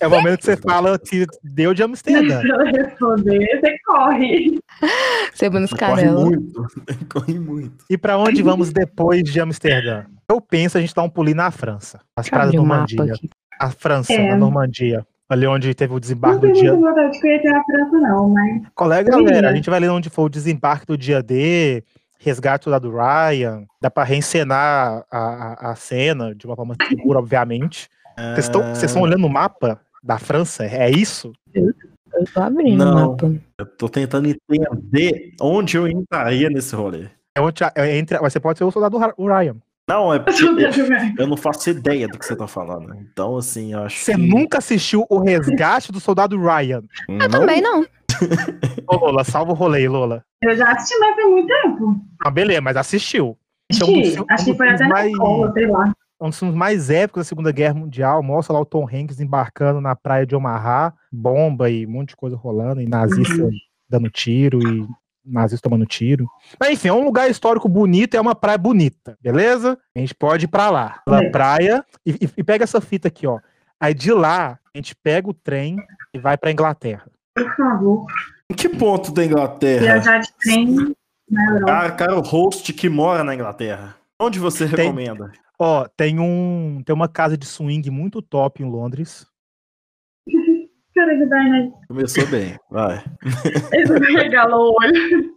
É 0.00 0.06
o 0.06 0.10
momento 0.10 0.38
que 0.38 0.44
você 0.44 0.56
fala 0.56 0.98
que 0.98 1.26
deu 1.42 1.74
de 1.74 1.82
Amsterdã. 1.82 2.40
Se 2.40 2.50
ela 2.50 2.64
responder, 2.64 3.60
você 3.60 3.76
corre. 3.84 4.58
Sebo 5.34 5.58
nos 5.58 5.70
Corre 5.70 5.80
canela. 6.02 6.24
muito. 6.24 6.66
Corre 7.12 7.38
muito. 7.38 7.84
E 7.90 7.98
pra 7.98 8.16
onde 8.16 8.42
vamos 8.42 8.72
depois 8.72 9.22
de 9.24 9.40
Amsterdã? 9.40 10.04
Eu 10.28 10.40
penso 10.40 10.78
a 10.78 10.80
gente 10.80 10.94
dar 10.94 11.02
um 11.02 11.10
pulinho 11.10 11.36
na 11.36 11.50
França. 11.50 12.00
As 12.16 12.24
Deixa 12.26 12.28
eu 12.28 12.38
praias 12.38 12.52
da 12.52 12.58
abrir 12.58 12.58
o 12.58 12.66
mapa 12.66 12.86
Normandia. 12.96 13.14
aqui. 13.14 13.30
A 13.60 13.70
França, 13.70 14.12
É. 14.12 14.28
na 14.30 14.36
Normandia. 14.36 15.06
Ali 15.28 15.46
onde 15.46 15.74
teve 15.74 15.92
o 15.92 15.94
Não 15.94 16.00
desembarque 16.00 16.36
do 16.38 16.42
tenho 16.52 16.54
dia. 16.54 16.72
muita 16.72 16.88
vontade 16.90 17.12
de 17.12 17.20
conhecer 17.20 17.48
a 17.48 17.64
França, 17.64 17.96
não, 17.98 18.28
mas 18.28 18.62
é, 18.62 19.00
Eu 19.00 19.04
galera? 19.04 19.50
A 19.50 19.54
gente 19.54 19.68
vai 19.68 19.80
ler 19.80 19.90
onde 19.90 20.08
foi 20.08 20.24
o 20.24 20.28
desembarque 20.28 20.86
do 20.86 20.96
dia 20.96 21.20
D, 21.22 21.82
resgate 22.20 22.68
lá 22.68 22.78
do 22.78 22.92
Ryan. 22.92 23.64
Dá 23.80 23.90
pra 23.90 24.04
reencenar 24.04 25.04
a, 25.10 25.18
a, 25.18 25.70
a 25.72 25.74
cena 25.74 26.32
de 26.34 26.46
uma 26.46 26.54
forma 26.54 26.76
segura, 26.88 27.18
obviamente. 27.18 27.88
Vocês 28.34 28.46
estão- 28.46 28.62
Vocês 28.62 28.84
estão 28.84 29.02
olhando 29.02 29.26
o 29.26 29.30
mapa 29.30 29.80
da 30.02 30.16
França? 30.18 30.64
É 30.64 30.88
isso? 30.90 31.32
Eu 31.52 31.72
tô 32.32 32.40
abrindo 32.40 32.84
Não. 32.84 32.92
o 32.92 33.10
mapa. 33.10 33.34
Eu 33.58 33.66
tô 33.66 33.88
tentando 33.88 34.28
entender 34.28 35.32
onde 35.40 35.76
eu 35.76 35.88
entraria 35.88 36.48
nesse 36.48 36.74
rolê. 36.76 37.08
É 37.36 37.40
onde, 37.40 37.62
é 37.74 37.98
entre, 37.98 38.16
você 38.18 38.38
pode 38.40 38.58
ser 38.58 38.64
o 38.64 38.70
soldado 38.70 38.96
Ryan. 39.18 39.56
Não, 39.88 40.12
é 40.12 40.16
eu 40.16 40.24
porque 40.24 41.22
eu 41.22 41.26
não 41.28 41.36
faço 41.36 41.70
ideia 41.70 42.08
do 42.08 42.18
que 42.18 42.26
você 42.26 42.34
tá 42.34 42.46
falando. 42.48 42.94
Então, 42.96 43.36
assim, 43.36 43.72
eu 43.72 43.84
acho 43.84 43.98
Você 44.04 44.14
que... 44.14 44.20
nunca 44.20 44.58
assistiu 44.58 45.06
o 45.08 45.18
resgate 45.20 45.92
do 45.92 46.00
soldado 46.00 46.36
Ryan. 46.40 46.82
Eu 47.08 47.30
também 47.30 47.60
não. 47.60 47.82
Ô, 48.88 48.96
Lola, 48.96 49.22
salva 49.22 49.52
o 49.52 49.54
rolê, 49.54 49.88
Lola. 49.88 50.24
Eu 50.42 50.56
já 50.56 50.72
assisti, 50.72 50.98
mas 50.98 51.14
tem 51.16 51.30
muito 51.30 51.46
tempo. 51.46 52.00
Ah, 52.24 52.30
beleza, 52.30 52.60
mas 52.60 52.76
assistiu. 52.76 53.38
Um 53.72 53.76
dos 53.78 53.82
Assisti. 53.82 54.24
Acho 54.28 54.42
um 54.42 54.44
que 54.44 54.50
dos 54.50 54.56
foi 54.56 54.68
até 54.70 54.82
na 54.84 54.88
mais- 54.88 55.10
escola, 55.12 55.52
sei 55.52 55.66
lá. 55.66 55.92
um 56.20 56.28
dos 56.30 56.38
filmes 56.38 56.56
mais 56.56 56.90
épicos 56.90 57.20
da 57.20 57.24
Segunda 57.28 57.52
Guerra 57.52 57.74
Mundial. 57.74 58.22
Mostra 58.22 58.54
lá 58.54 58.60
o 58.60 58.64
Tom 58.66 58.88
Hanks 58.92 59.20
embarcando 59.20 59.80
na 59.80 59.94
praia 59.94 60.26
de 60.26 60.34
Omaha, 60.34 60.92
bomba 61.12 61.70
e 61.70 61.86
um 61.86 61.90
monte 61.90 62.08
de 62.10 62.16
coisa 62.16 62.36
rolando, 62.36 62.80
e 62.80 62.86
nazista 62.88 63.42
Uhum. 63.44 63.50
dando 63.88 64.10
tiro 64.10 64.58
e 64.66 64.86
nazis 65.26 65.60
tomando 65.60 65.84
tiro. 65.86 66.28
Mas 66.60 66.70
enfim, 66.70 66.88
é 66.88 66.92
um 66.92 67.04
lugar 67.04 67.28
histórico 67.30 67.68
bonito 67.68 68.14
e 68.14 68.16
é 68.16 68.20
uma 68.20 68.34
praia 68.34 68.56
bonita, 68.58 69.18
beleza? 69.20 69.78
A 69.94 69.98
gente 69.98 70.14
pode 70.14 70.44
ir 70.44 70.48
pra 70.48 70.70
lá, 70.70 71.02
É. 71.08 71.30
praia, 71.30 71.84
e, 72.04 72.12
e- 72.36 72.44
pega 72.44 72.64
essa 72.64 72.80
fita 72.80 73.08
aqui, 73.08 73.26
ó. 73.26 73.38
Aí 73.80 73.92
de 73.92 74.12
lá, 74.12 74.58
a 74.74 74.78
gente 74.78 74.94
pega 74.94 75.28
o 75.28 75.34
trem 75.34 75.76
e 76.14 76.18
vai 76.18 76.36
pra 76.38 76.50
Inglaterra. 76.50 77.06
Por 77.34 77.54
favor, 77.56 78.06
Em 78.50 78.54
que 78.54 78.68
ponto 78.68 79.12
da 79.12 79.24
Inglaterra? 79.24 79.80
viajar 79.82 80.18
de 80.20 80.32
trem 80.38 80.94
na 81.30 81.44
Europa. 81.50 81.66
Cara, 81.66 81.90
cara, 81.92 82.16
o 82.16 82.20
host 82.22 82.72
que 82.72 82.88
mora 82.88 83.22
na 83.24 83.34
Inglaterra. 83.34 83.94
Onde 84.20 84.38
você 84.38 84.66
Tem- 84.68 84.86
recomenda? 84.86 85.30
Ó, 85.58 85.86
tem 85.96 86.18
um, 86.20 86.82
tem 86.84 86.94
uma 86.94 87.08
casa 87.08 87.36
de 87.36 87.44
swing 87.46 87.90
muito 87.90 88.22
top 88.22 88.62
em 88.62 88.66
Londres. 88.70 89.26
Cara 90.96 91.14
de 91.14 91.26
Barnett, 91.26 91.72
Começou 91.88 92.26
bem, 92.28 92.58
vai. 92.70 93.04
ele 93.72 94.16
regalou 94.16 94.72
o 94.72 94.76
olho. 94.82 95.36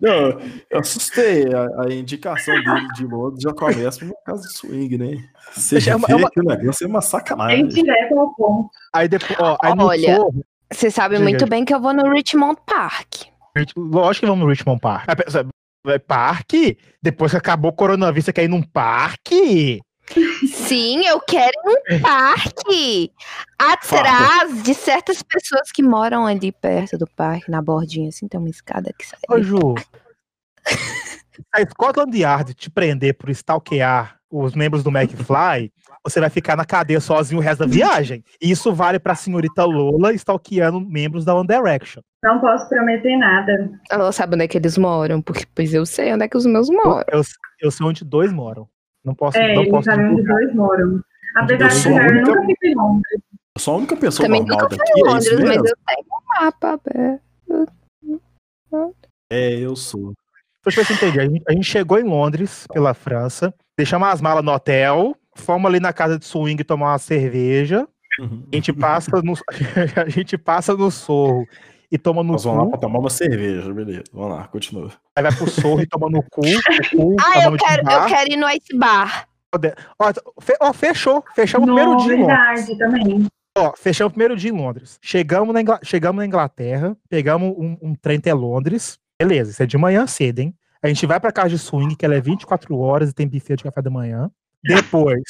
Não, 0.00 0.40
eu 0.70 0.78
assustei. 0.78 1.44
A, 1.52 1.82
a 1.86 1.92
indicação 1.92 2.54
dele 2.54 2.88
de 2.94 3.04
Londres 3.04 3.42
já 3.42 3.52
começa 3.52 3.98
por 3.98 4.06
uma 4.06 4.14
casa 4.24 4.42
de 4.48 4.52
swing, 4.56 4.96
né? 4.96 5.16
Você 5.52 5.90
É 5.90 5.96
uma- 5.96 6.06
vê 6.06 6.12
é 6.14 6.16
uma- 6.16 6.30
que 6.30 6.40
o 6.40 6.44
negócio 6.44 6.84
é 6.84 6.88
uma 6.88 7.00
sacanagem. 7.02 7.68
direto 7.68 8.18
ao 8.18 8.34
ponto. 8.34 8.70
Aí 8.94 9.06
depois, 9.08 9.38
ó, 9.38 9.56
aí 9.62 9.74
no 9.74 9.84
Olha. 9.86 10.18
Você 10.72 10.90
sabe 10.90 11.16
Diga, 11.16 11.28
muito 11.28 11.46
bem 11.46 11.64
que 11.64 11.74
eu 11.74 11.80
vou 11.80 11.92
no 11.92 12.08
Richmond 12.10 12.58
Park. 12.66 13.26
lógico 13.76 14.24
que 14.24 14.30
vamos 14.30 14.44
no 14.44 14.50
Richmond 14.50 14.80
Park. 14.80 15.06
Parque? 16.06 16.78
Depois 17.02 17.32
que 17.32 17.36
acabou 17.36 17.70
o 17.70 17.74
coronavírus, 17.74 18.24
você 18.24 18.32
quer 18.32 18.44
ir 18.44 18.48
num 18.48 18.62
parque? 18.62 19.80
Sim, 20.72 21.06
eu 21.06 21.20
quero 21.20 21.52
ir 21.52 21.96
num 21.96 22.00
parque. 22.00 23.12
Atrás 23.58 24.62
de 24.62 24.72
certas 24.72 25.22
pessoas 25.22 25.70
que 25.70 25.82
moram 25.82 26.26
ali 26.26 26.50
perto 26.50 26.96
do 26.96 27.06
parque, 27.06 27.50
na 27.50 27.60
bordinha, 27.60 28.08
assim, 28.08 28.26
tem 28.26 28.40
uma 28.40 28.48
escada 28.48 28.90
que 28.98 29.06
sai. 29.06 29.20
Ô, 29.28 29.42
Ju, 29.42 29.74
se 30.66 31.42
a 31.54 31.60
Scotland 31.70 32.16
Yard 32.16 32.54
te 32.54 32.70
prender 32.70 33.12
por 33.12 33.28
stalkear 33.28 34.16
os 34.30 34.54
membros 34.54 34.82
do 34.82 34.88
McFly, 34.88 35.70
você 36.02 36.18
vai 36.18 36.30
ficar 36.30 36.56
na 36.56 36.64
cadeia 36.64 37.00
sozinho 37.00 37.38
o 37.38 37.44
resto 37.44 37.60
da 37.60 37.66
viagem. 37.66 38.24
E 38.40 38.50
isso 38.50 38.72
vale 38.72 38.98
pra 38.98 39.14
senhorita 39.14 39.66
Lola 39.66 40.14
stalkeando 40.14 40.80
membros 40.80 41.22
da 41.22 41.34
One 41.34 41.46
Direction. 41.46 42.00
Não 42.24 42.40
posso 42.40 42.66
prometer 42.70 43.18
nada. 43.18 43.70
Ela 43.90 44.10
sabe 44.10 44.36
onde 44.36 44.44
é 44.44 44.48
que 44.48 44.56
eles 44.56 44.78
moram, 44.78 45.20
porque 45.20 45.44
pois 45.54 45.74
eu 45.74 45.84
sei 45.84 46.14
onde 46.14 46.24
é 46.24 46.28
que 46.28 46.36
os 46.36 46.46
meus 46.46 46.70
moram. 46.70 47.04
Eu, 47.12 47.20
eu 47.60 47.70
sei 47.70 47.86
onde 47.86 48.06
dois 48.06 48.32
moram. 48.32 48.66
Não 49.04 49.14
posso, 49.14 49.36
É, 49.38 49.54
não 49.54 49.62
eles 49.62 49.70
posso 49.72 49.90
divulgar. 49.90 50.36
dois 50.36 50.54
moram. 50.54 51.00
Apesar 51.34 51.64
Eu 51.64 51.68
de 51.68 51.82
que 51.82 51.88
eu 51.88 51.94
única- 51.94 52.30
nunca 52.30 52.46
fiquei 52.46 52.70
em 52.70 52.74
Londres. 52.76 53.22
Eu 53.56 53.60
sou 53.60 53.74
a 53.74 53.76
única 53.78 53.96
pessoa 53.96 54.26
Também 54.26 54.40
normal 54.40 54.58
nunca 54.62 54.76
daqui, 54.76 54.92
fui 54.92 55.00
em 55.00 55.04
é 55.04 55.10
Londres, 55.10 55.32
mas 55.32 55.42
mesmo? 55.48 55.66
eu 55.68 55.76
tenho 55.86 56.06
um 56.10 56.42
mapa 56.44 56.68
aberto. 56.72 57.22
É, 59.30 59.54
eu 59.58 59.74
sou. 59.76 60.12
Então, 60.60 60.70
tipo 60.70 60.80
assim, 60.80 60.94
entendi. 60.94 61.20
A 61.20 61.24
gente, 61.28 61.42
a 61.48 61.52
gente 61.52 61.64
chegou 61.64 61.98
em 61.98 62.04
Londres, 62.04 62.66
pela 62.72 62.94
França, 62.94 63.52
deixamos 63.76 64.08
as 64.08 64.20
malas 64.20 64.44
no 64.44 64.52
hotel, 64.52 65.16
fomos 65.34 65.68
ali 65.68 65.80
na 65.80 65.92
casa 65.92 66.18
de 66.18 66.24
swing 66.24 66.62
tomar 66.64 66.92
uma 66.92 66.98
cerveja, 66.98 67.86
Uhum. 68.20 68.44
a 68.52 68.56
gente 68.56 68.72
passa 68.74 69.22
no, 69.22 69.32
a 70.04 70.08
gente 70.10 70.36
passa 70.36 70.76
no 70.76 70.90
sorro 70.90 71.46
e 71.92 71.98
toma 71.98 72.22
no 72.22 72.32
Nós 72.32 72.44
vamos 72.44 72.58
lá 72.58 72.64
cu, 72.64 72.70
pra 72.70 72.80
tomar 72.80 72.98
uma 72.98 73.10
cerveja, 73.10 73.72
beleza. 73.72 74.02
Vamos 74.12 74.30
lá, 74.36 74.48
continua. 74.48 74.90
aí 75.14 75.22
vai 75.22 75.32
pro 75.36 75.48
sorro 75.50 75.82
e 75.82 75.86
toma 75.86 76.08
no 76.10 76.22
cu, 76.22 76.40
cu 76.40 77.16
Ah, 77.22 77.44
eu 77.44 77.56
quero, 77.56 77.90
eu 77.90 78.06
quero 78.06 78.32
ir 78.32 78.36
no 78.36 78.48
Ice 78.48 78.76
Bar. 78.76 79.28
Ó, 79.98 80.40
fe- 80.40 80.56
ó, 80.60 80.72
fechou, 80.72 81.22
fechamos 81.34 81.68
o 81.68 81.74
primeiro 81.74 81.90
No, 81.92 81.96
dia 82.04 82.16
verdade, 82.16 82.78
também. 82.78 83.26
Ó, 83.56 83.72
fechamos 83.76 84.10
o 84.10 84.14
primeiro 84.14 84.34
dia 84.34 84.50
em 84.50 84.56
Londres. 84.56 84.98
Chegamos 85.02 85.52
na, 85.52 85.60
Ingla- 85.60 85.80
chegamos 85.82 86.18
na 86.18 86.26
Inglaterra, 86.26 86.96
pegamos 87.08 87.54
um, 87.58 87.76
um 87.82 87.94
trem 87.94 88.16
até 88.16 88.32
Londres. 88.32 88.98
Beleza, 89.20 89.50
isso 89.50 89.62
é 89.62 89.66
de 89.66 89.76
manhã 89.76 90.06
cedo, 90.06 90.38
hein? 90.38 90.54
A 90.82 90.88
gente 90.88 91.04
vai 91.06 91.20
pra 91.20 91.30
casa 91.30 91.50
de 91.50 91.58
swing, 91.58 91.94
que 91.94 92.04
ela 92.04 92.14
é 92.14 92.20
24 92.20 92.76
horas 92.78 93.10
e 93.10 93.12
tem 93.14 93.28
buffet 93.28 93.56
de 93.56 93.62
café 93.64 93.82
da 93.82 93.90
manhã. 93.90 94.30
Depois, 94.64 95.20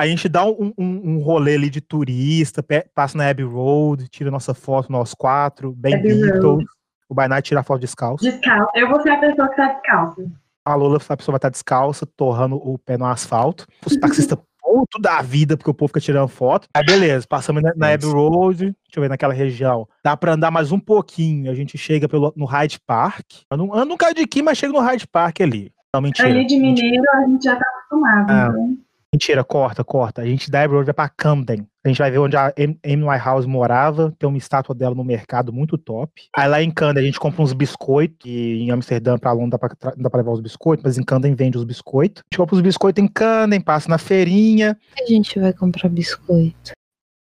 a 0.00 0.06
gente 0.06 0.28
dá 0.28 0.44
um, 0.44 0.72
um, 0.78 1.14
um 1.14 1.18
rolê 1.18 1.54
ali 1.54 1.70
de 1.70 1.80
turista, 1.80 2.64
passa 2.94 3.16
na 3.16 3.28
Abbey 3.28 3.44
Road, 3.44 4.08
tira 4.08 4.30
nossa 4.30 4.54
foto, 4.54 4.90
nós 4.90 5.14
quatro, 5.14 5.72
bem 5.72 6.00
Beatles. 6.00 6.64
O 7.08 7.14
Night 7.14 7.48
tira 7.48 7.60
a 7.60 7.64
foto 7.64 7.80
descalço. 7.80 8.24
Descalço. 8.24 8.70
Eu 8.74 8.88
vou 8.88 9.00
ser 9.02 9.10
a 9.10 9.18
pessoa 9.18 9.48
que 9.48 9.56
tá 9.56 9.72
descalça. 9.72 10.24
A 10.64 10.74
Lola, 10.74 10.96
a 10.96 11.16
pessoa 11.16 11.32
vai 11.32 11.38
estar 11.38 11.48
descalça, 11.48 12.06
torrando 12.06 12.56
o 12.56 12.78
pé 12.78 12.96
no 12.96 13.04
asfalto. 13.04 13.66
Os 13.84 13.96
taxistas 13.96 14.38
puto 14.62 15.00
da 15.00 15.20
vida, 15.20 15.56
porque 15.56 15.70
o 15.70 15.74
povo 15.74 15.88
fica 15.88 16.00
tirando 16.00 16.28
foto. 16.28 16.68
Aí 16.72 16.84
beleza, 16.84 17.26
passamos 17.28 17.62
na, 17.62 17.72
na 17.74 17.92
Abbey. 17.92 18.08
Road, 18.08 18.58
deixa 18.58 18.76
eu 18.96 19.02
ver, 19.02 19.08
naquela 19.08 19.34
região. 19.34 19.88
Dá 20.04 20.16
pra 20.16 20.34
andar 20.34 20.52
mais 20.52 20.70
um 20.70 20.78
pouquinho, 20.78 21.50
a 21.50 21.54
gente 21.54 21.76
chega 21.76 22.08
pelo, 22.08 22.32
no 22.36 22.44
Hyde 22.44 22.78
Park. 22.86 23.26
Eu 23.50 23.56
não, 23.56 23.76
eu 23.76 23.84
não 23.84 23.96
caio 23.96 24.14
de 24.14 24.22
aqui, 24.22 24.42
mas 24.42 24.56
chego 24.56 24.72
no 24.72 24.80
Hyde 24.80 25.08
Park 25.08 25.40
ali. 25.40 25.72
Não, 25.92 26.00
mentira. 26.00 26.28
Ali 26.28 26.46
de 26.46 26.56
mentira, 26.56 26.86
mineiro 26.86 27.10
a 27.12 27.26
gente 27.26 27.44
já 27.44 27.56
tá 27.56 27.64
acostumado. 27.66 28.30
Ah. 28.30 28.48
então. 28.50 28.78
Mentira, 29.12 29.42
corta, 29.42 29.82
corta. 29.82 30.22
A 30.22 30.26
gente 30.26 30.48
da 30.50 30.62
Abbey 30.62 30.76
Road 30.76 30.86
vai 30.86 30.94
pra 30.94 31.08
Camden. 31.08 31.66
A 31.84 31.88
gente 31.88 31.98
vai 31.98 32.10
ver 32.10 32.18
onde 32.18 32.36
a 32.36 32.52
Amy 32.56 33.04
Winehouse 33.04 33.48
morava, 33.48 34.14
tem 34.18 34.28
uma 34.28 34.38
estátua 34.38 34.74
dela 34.74 34.94
no 34.94 35.02
mercado 35.02 35.50
muito 35.52 35.78
top. 35.78 36.28
Aí 36.36 36.48
lá 36.48 36.62
em 36.62 36.70
Camden 36.70 37.02
a 37.02 37.06
gente 37.06 37.18
compra 37.18 37.42
uns 37.42 37.52
biscoitos, 37.52 38.16
que 38.20 38.60
em 38.60 38.70
Amsterdã 38.70 39.18
pra 39.18 39.32
Londres 39.32 39.50
dá 39.52 39.58
pra, 39.58 39.70
dá 39.96 40.10
pra 40.10 40.18
levar 40.18 40.32
os 40.32 40.40
biscoitos, 40.40 40.84
mas 40.84 40.98
em 40.98 41.02
Camden 41.02 41.34
vende 41.34 41.58
os 41.58 41.64
biscoitos. 41.64 42.22
A 42.22 42.26
gente 42.30 42.38
compra 42.38 42.54
os 42.54 42.60
biscoitos 42.60 43.02
em 43.02 43.08
Camden, 43.08 43.60
passa 43.60 43.88
na 43.88 43.98
feirinha, 43.98 44.78
A 45.00 45.06
gente 45.06 45.40
vai 45.40 45.52
comprar 45.52 45.88
biscoito. 45.88 46.70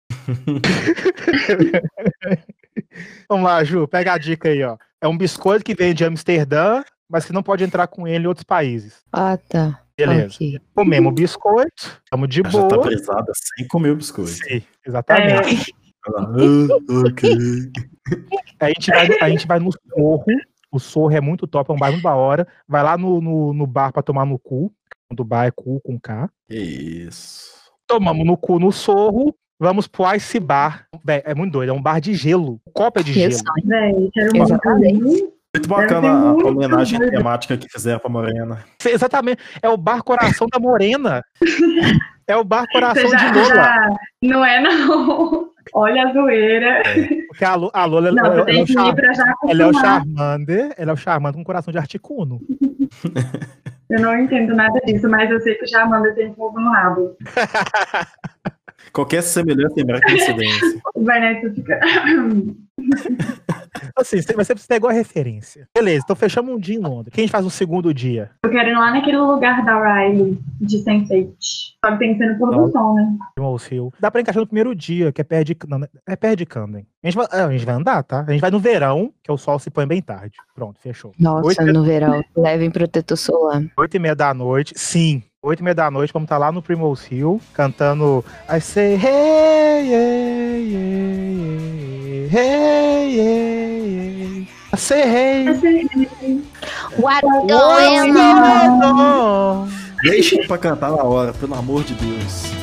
Vamos 3.30 3.46
lá, 3.46 3.64
Ju, 3.64 3.88
pega 3.88 4.14
a 4.14 4.18
dica 4.18 4.50
aí, 4.50 4.64
ó. 4.64 4.76
É 5.02 5.08
um 5.08 5.18
biscoito 5.18 5.64
que 5.64 5.74
vem 5.74 5.94
de 5.94 6.04
Amsterdã, 6.04 6.84
mas 7.10 7.26
que 7.26 7.32
não 7.32 7.42
pode 7.42 7.64
entrar 7.64 7.88
com 7.88 8.06
ele 8.08 8.26
em 8.26 8.28
outros 8.28 8.44
países. 8.44 9.02
Ah, 9.12 9.38
tá. 9.38 9.82
Beleza. 10.08 10.36
Ok. 10.36 10.60
Comemos 10.76 11.12
o 11.12 11.16
biscoito, 11.16 12.02
estamos 12.04 12.30
de 12.30 12.42
Ela 12.42 12.50
já 12.52 12.62
tá 12.68 12.76
boa. 12.76 12.88
brisada 12.88 13.32
sem 13.56 13.68
comer 13.68 13.92
o 13.92 13.96
biscoito. 13.96 14.32
Sim, 14.32 14.62
exatamente. 14.86 15.74
Ela, 16.08 16.22
"Ah, 16.22 17.08
ok. 17.08 17.30
A, 18.60 18.68
gente 18.70 18.90
vai, 18.92 19.08
a 19.22 19.30
gente 19.30 19.48
vai 19.48 19.60
no 19.60 19.72
Sorro. 19.72 20.26
O 20.72 20.80
Sorro 20.80 21.12
é 21.16 21.22
muito 21.22 21.48
top, 21.48 21.72
é 21.72 21.74
um 21.74 21.78
bar 21.78 21.92
muito 21.92 22.04
da 22.04 22.16
hora. 22.16 22.48
Vai 22.68 22.84
lá 22.84 22.98
no, 22.98 23.20
no, 23.22 23.54
no 23.54 23.68
bar 23.68 23.92
pra 23.92 24.02
tomar 24.04 24.26
no 24.26 24.38
cu. 24.40 24.72
Do 25.12 25.24
bar 25.24 25.46
é 25.48 25.52
cu 25.52 25.80
com 25.82 26.00
K. 26.00 26.30
Que 26.48 26.56
isso. 26.56 27.50
Tomamos 27.88 28.26
no 28.26 28.38
cu 28.38 28.60
no 28.60 28.72
Sorro. 28.72 29.34
Vamos 29.60 29.88
pro 29.88 30.06
Ice 30.16 30.40
Bar. 30.40 30.86
Véi, 31.04 31.22
é 31.26 31.36
muito 31.36 31.52
doido, 31.54 31.72
é 31.72 31.74
um 31.74 31.82
bar 31.82 32.00
de 32.00 32.14
gelo. 32.14 32.62
O 32.66 32.72
copo 32.72 33.00
é 33.00 33.04
de 33.04 33.12
Meu 33.12 33.30
gelo. 33.32 33.34
sonho. 33.34 33.68
Véi, 33.68 34.10
quero 34.14 34.38
Exatamente. 34.38 35.34
Muito 35.56 35.68
bacana 35.68 36.02
ter 36.02 36.08
a- 36.08 36.14
muito 36.16 36.48
homenagem 36.48 37.00
temática 37.00 37.58
que 37.58 37.68
fizeram 37.70 38.00
pra 38.00 38.10
Morena. 38.10 38.60
Exatamente. 38.86 39.42
É 39.62 39.68
o 39.70 39.76
bar 39.78 40.04
Coração 40.04 40.48
da 40.52 40.60
Morena. 40.60 41.24
É 42.30 42.36
o 42.36 42.44
bar 42.44 42.64
Coração 42.72 43.10
já, 43.10 43.18
de 43.32 43.40
Lola. 43.40 43.56
já- 43.56 43.90
Não 44.22 44.46
é, 44.46 44.62
não. 44.62 45.50
Olha 45.74 46.08
a 46.08 46.14
zoeira. 46.14 46.84
Porque 47.28 47.44
a, 47.44 47.56
Lo- 47.56 47.72
a 47.74 47.86
Lola 47.86 48.12
Não, 48.12 48.24
ela, 48.24 48.36
você 48.36 48.42
ela 48.42 48.50
é 48.52 48.54
tem 48.54 48.62
o 48.62 48.66
que 48.68 48.74
Char- 48.74 48.88
ir 48.90 48.96
pra 48.96 49.14
já 49.14 49.24
ela 49.24 49.64
é 49.64 49.66
o 49.66 49.70
acostumar. 49.70 49.96
Charmander. 50.04 50.74
Ela 50.78 50.92
é 50.92 50.94
o 50.94 50.98
Charmander 50.98 51.34
com 51.40 51.44
coração 51.44 51.72
de 51.72 51.80
Articuno. 51.80 52.40
Eu 53.90 54.00
não 54.00 54.16
entendo 54.16 54.56
nada 54.56 54.80
disso, 54.86 55.10
mas 55.10 55.28
eu 55.32 55.40
sei 55.42 55.56
que 55.56 55.66
já 55.66 55.84
manda 55.88 56.14
tem 56.14 56.32
fogo 56.36 56.60
no 56.62 56.70
rabo. 56.72 57.18
Qualquer 58.94 59.22
semelhança 59.24 59.80
é 59.80 59.84
mera 59.84 60.02
coincidência. 60.02 60.80
O 60.96 61.06
Vanessa 61.06 61.50
fica. 61.54 61.80
Assim, 63.96 64.18
mas 64.36 64.48
você 64.48 64.56
pegou 64.68 64.90
a 64.90 64.94
referência. 64.94 65.68
Beleza, 65.74 66.02
então 66.04 66.16
fechamos 66.16 66.54
um 66.54 66.60
dia 66.60 66.76
em 66.76 66.80
Londres. 66.80 67.14
Quem 67.14 67.28
faz 67.28 67.46
o 67.46 67.50
segundo 67.50 67.94
dia? 67.94 68.32
Eu 68.44 68.50
quero 68.50 68.70
ir 68.70 68.74
lá 68.74 68.92
naquele 68.92 69.18
lugar 69.18 69.64
da 69.64 69.78
Riley, 70.02 70.38
de 70.60 70.78
Sense8. 70.84 71.30
Só 71.84 71.92
que 71.92 72.00
tem 72.00 72.14
que 72.14 72.18
ser 72.20 72.34
no 72.34 72.40
pôr 72.40 72.56
do 72.56 72.72
sol, 72.72 72.96
né? 72.96 73.18
Rose 73.38 73.74
Hill. 73.74 73.94
Dá 74.00 74.10
pra 74.12 74.22
encaixar 74.22 74.42
no 74.42 74.48
primeiro 74.48 74.76
dia, 74.76 75.12
que 75.12 75.22
é 75.22 75.24
perto 75.24 75.48
de, 75.48 75.58
não, 75.68 75.88
é 76.08 76.16
perto 76.16 76.38
de 76.38 76.46
Camden. 76.46 76.86
A 77.04 77.08
gente, 77.08 77.16
vai, 77.16 77.28
é, 77.32 77.42
a 77.42 77.52
gente 77.52 77.66
vai 77.66 77.76
andar, 77.76 78.04
tá? 78.04 78.26
A 78.28 78.32
gente 78.32 78.42
vai 78.42 78.52
no 78.52 78.60
verão, 78.60 79.14
que 79.24 79.32
o 79.32 79.38
sol 79.38 79.60
se 79.60 79.70
põe 79.70 79.86
bem 79.88 80.02
tarde. 80.02 80.36
Pronto, 80.54 80.80
fechou. 80.80 81.14
Nossa, 81.18 81.48
Oito, 81.48 81.66
no 81.66 81.84
verão. 81.84 82.22
Levem 82.36 82.70
protetor 82.70 83.18
solar. 83.18 83.64
oito 83.78 83.96
e 83.96 84.00
meia 84.00 84.16
da 84.16 84.34
noite, 84.34 84.74
sim. 84.76 85.24
Oito 85.42 85.62
e 85.62 85.64
meia 85.64 85.74
da 85.74 85.90
noite, 85.90 86.12
vamos 86.12 86.26
estar 86.26 86.38
lá 86.38 86.52
no 86.52 86.62
Primrose 86.62 87.16
Hill, 87.16 87.40
cantando 87.54 88.26
I 88.50 88.60
say 88.60 88.96
hey, 88.96 89.88
hey, 89.88 90.74
hey, 90.74 92.30
hey, 92.30 93.16
hey, 93.16 93.18
hey. 93.18 94.48
I 94.74 94.78
say 94.78 95.02
hey. 95.04 95.46
What's 96.98 97.22
going 97.48 98.12
on? 98.12 98.14
going 98.14 98.84
on? 98.84 99.70
Deixem 100.04 100.46
pra 100.46 100.58
cantar 100.58 100.92
na 100.92 101.04
hora, 101.04 101.32
pelo 101.32 101.56
amor 101.56 101.86
de 101.86 101.94
Deus. 101.94 102.59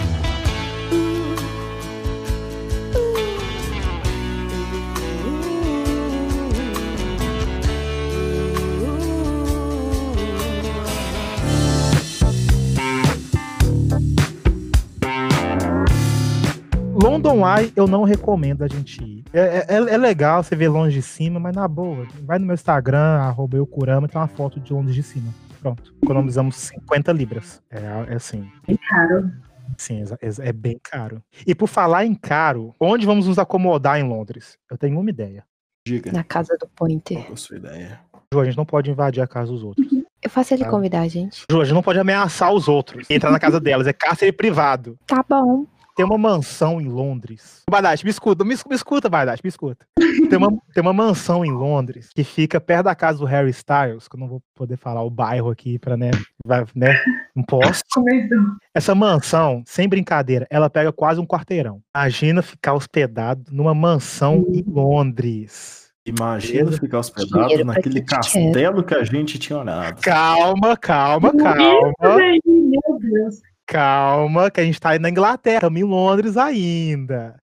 London 17.16 17.46
Eye 17.46 17.72
eu 17.74 17.86
não 17.86 18.04
recomendo 18.04 18.62
a 18.62 18.68
gente 18.68 19.02
ir. 19.02 19.24
É, 19.32 19.66
é, 19.68 19.76
é 19.76 19.96
legal 19.96 20.42
você 20.42 20.54
ver 20.54 20.68
longe 20.68 20.94
de 20.96 21.02
cima, 21.02 21.40
mas 21.40 21.54
na 21.54 21.66
boa, 21.66 22.06
vai 22.22 22.38
no 22.38 22.46
meu 22.46 22.54
Instagram, 22.54 23.18
arroba 23.20 23.56
eucurama, 23.56 24.06
tem 24.08 24.20
uma 24.20 24.28
foto 24.28 24.60
de 24.60 24.72
longe 24.72 24.92
de 24.92 25.02
cima. 25.02 25.32
Pronto. 25.60 25.94
Economizamos 26.02 26.56
50 26.56 27.12
libras. 27.12 27.62
É, 27.70 28.12
é 28.12 28.14
assim. 28.14 28.48
É 28.68 28.76
caro. 28.76 29.30
Sim, 29.76 30.04
é, 30.20 30.48
é 30.48 30.52
bem 30.52 30.78
caro. 30.82 31.22
E 31.46 31.54
por 31.54 31.66
falar 31.66 32.04
em 32.04 32.14
caro, 32.14 32.74
onde 32.78 33.06
vamos 33.06 33.26
nos 33.26 33.38
acomodar 33.38 33.98
em 33.98 34.04
Londres? 34.04 34.58
Eu 34.70 34.78
tenho 34.78 34.98
uma 35.00 35.10
ideia. 35.10 35.44
Diga. 35.86 36.12
Na 36.12 36.22
casa 36.22 36.56
do 36.60 36.68
Pointer. 36.68 37.18
Qual 37.18 37.30
é 37.30 37.32
a 37.32 37.36
sua 37.36 37.56
ideia? 37.56 38.00
Ju, 38.32 38.40
a 38.40 38.44
gente 38.44 38.56
não 38.56 38.66
pode 38.66 38.90
invadir 38.90 39.22
a 39.22 39.26
casa 39.26 39.50
dos 39.52 39.62
outros. 39.62 39.86
Eu 40.22 40.30
faço 40.30 40.52
ele 40.54 40.64
Tá. 40.64 40.70
convidar 40.70 41.00
a 41.00 41.08
gente. 41.08 41.44
Ju, 41.50 41.60
a 41.60 41.64
gente 41.64 41.74
não 41.74 41.82
pode 41.82 41.98
ameaçar 41.98 42.52
os 42.52 42.68
outros. 42.68 43.08
Entrar 43.08 43.30
na 43.30 43.38
casa 43.38 43.60
delas. 43.60 43.86
É 43.86 43.92
cárcere 43.92 44.32
privado. 44.32 44.96
Tá 45.06 45.24
bom. 45.28 45.64
Tem 45.96 46.04
uma 46.04 46.18
mansão 46.18 46.78
em 46.78 46.88
Londres. 46.88 47.62
Bardate, 47.70 48.04
me 48.04 48.10
escuta, 48.10 48.44
me, 48.44 48.54
me 48.54 48.76
escuta, 48.76 49.08
Bardate, 49.08 49.40
me 49.42 49.48
escuta. 49.48 49.86
Tem 50.28 50.36
uma, 50.38 50.50
tem 50.74 50.82
uma 50.82 50.92
mansão 50.92 51.44
em 51.44 51.52
Londres 51.52 52.10
que 52.12 52.24
fica 52.24 52.60
perto 52.60 52.86
da 52.86 52.96
casa 52.96 53.18
do 53.18 53.24
Harry 53.24 53.50
Styles, 53.50 54.08
que 54.08 54.16
eu 54.16 54.20
não 54.20 54.26
vou 54.26 54.42
poder 54.56 54.76
falar 54.76 55.02
o 55.02 55.10
bairro 55.10 55.50
aqui 55.50 55.78
pra, 55.78 55.96
né, 55.96 56.10
vai, 56.44 56.64
né, 56.74 57.00
não 57.34 57.44
posso. 57.44 57.82
Essa 58.74 58.92
mansão, 58.92 59.62
sem 59.64 59.88
brincadeira, 59.88 60.44
ela 60.50 60.68
pega 60.68 60.92
quase 60.92 61.20
um 61.20 61.26
quarteirão. 61.26 61.80
Imagina 61.94 62.42
ficar 62.42 62.74
hospedado 62.74 63.44
numa 63.52 63.72
mansão 63.72 64.44
em 64.48 64.64
Londres. 64.66 65.92
Imagina 66.04 66.72
ficar 66.72 66.98
hospedado 66.98 67.64
naquele 67.64 68.00
quer. 68.00 68.16
castelo 68.16 68.82
que 68.82 68.94
a 68.94 69.04
gente 69.04 69.38
tinha 69.38 69.60
olhado. 69.60 70.00
Calma, 70.00 70.76
calma, 70.76 71.32
calma. 71.36 71.94
meu 72.02 72.98
Deus. 73.00 73.40
Calma, 73.66 74.48
que 74.48 74.60
a 74.60 74.64
gente 74.64 74.80
tá 74.80 74.90
aí 74.90 74.98
na 74.98 75.10
Inglaterra, 75.10 75.56
estamos 75.56 75.80
em 75.80 75.84
Londres 75.84 76.36
ainda. 76.36 77.36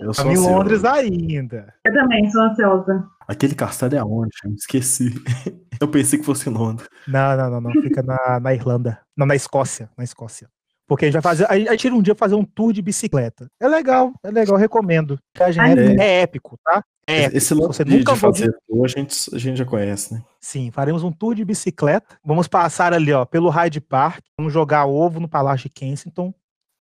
Eu 0.00 0.14
sou 0.14 0.32
Estamos 0.32 0.40
em. 0.40 0.50
Londres 0.50 0.84
ainda. 0.84 1.74
Eu 1.84 1.92
também 1.92 2.30
sou 2.30 2.42
ansiosa. 2.42 3.06
Aquele 3.28 3.54
castelo 3.54 3.94
é 3.94 4.02
onde? 4.02 4.30
Eu 4.44 4.52
esqueci. 4.54 5.12
Eu 5.80 5.88
pensei 5.88 6.18
que 6.18 6.24
fosse 6.24 6.48
em 6.48 6.52
Londres. 6.52 6.88
Não, 7.06 7.36
não, 7.36 7.50
não, 7.50 7.60
não. 7.60 7.82
Fica 7.82 8.02
na, 8.02 8.40
na 8.40 8.54
Irlanda. 8.54 9.00
Não, 9.16 9.26
na 9.26 9.34
Escócia. 9.34 9.90
Na 9.98 10.04
Escócia. 10.04 10.48
Porque 10.88 11.04
a 11.04 11.08
gente 11.08 11.14
vai 11.14 11.22
fazer. 11.22 11.46
A 11.50 11.56
gente 11.56 11.76
tira 11.78 11.94
um 11.94 12.02
dia 12.02 12.14
fazer 12.14 12.34
um 12.34 12.44
tour 12.44 12.72
de 12.72 12.82
bicicleta. 12.82 13.46
É 13.60 13.68
legal, 13.68 14.12
é 14.24 14.30
legal, 14.30 14.56
recomendo. 14.56 15.18
A 15.38 15.50
gente 15.50 15.62
Ai, 15.62 15.78
é, 15.78 15.96
é 15.96 16.20
épico, 16.22 16.58
tá? 16.64 16.82
É 17.06 17.22
épico. 17.22 17.36
Esse 17.36 17.54
lance 17.54 17.76
Você 17.78 17.84
nunca 17.84 18.12
de 18.12 18.18
fazer 18.18 18.56
tour, 18.68 18.84
a 18.84 18.88
gente, 18.88 19.34
a 19.34 19.38
gente 19.38 19.56
já 19.56 19.64
conhece, 19.64 20.14
né? 20.14 20.22
Sim, 20.40 20.70
faremos 20.70 21.02
um 21.02 21.10
tour 21.12 21.34
de 21.34 21.44
bicicleta. 21.44 22.16
Vamos 22.24 22.46
passar 22.48 22.92
ali, 22.92 23.12
ó, 23.12 23.24
pelo 23.24 23.48
Hyde 23.48 23.80
Park. 23.80 24.22
Vamos 24.38 24.52
jogar 24.52 24.86
ovo 24.86 25.18
no 25.20 25.28
Palácio 25.28 25.68
de 25.68 25.74
Kensington. 25.74 26.34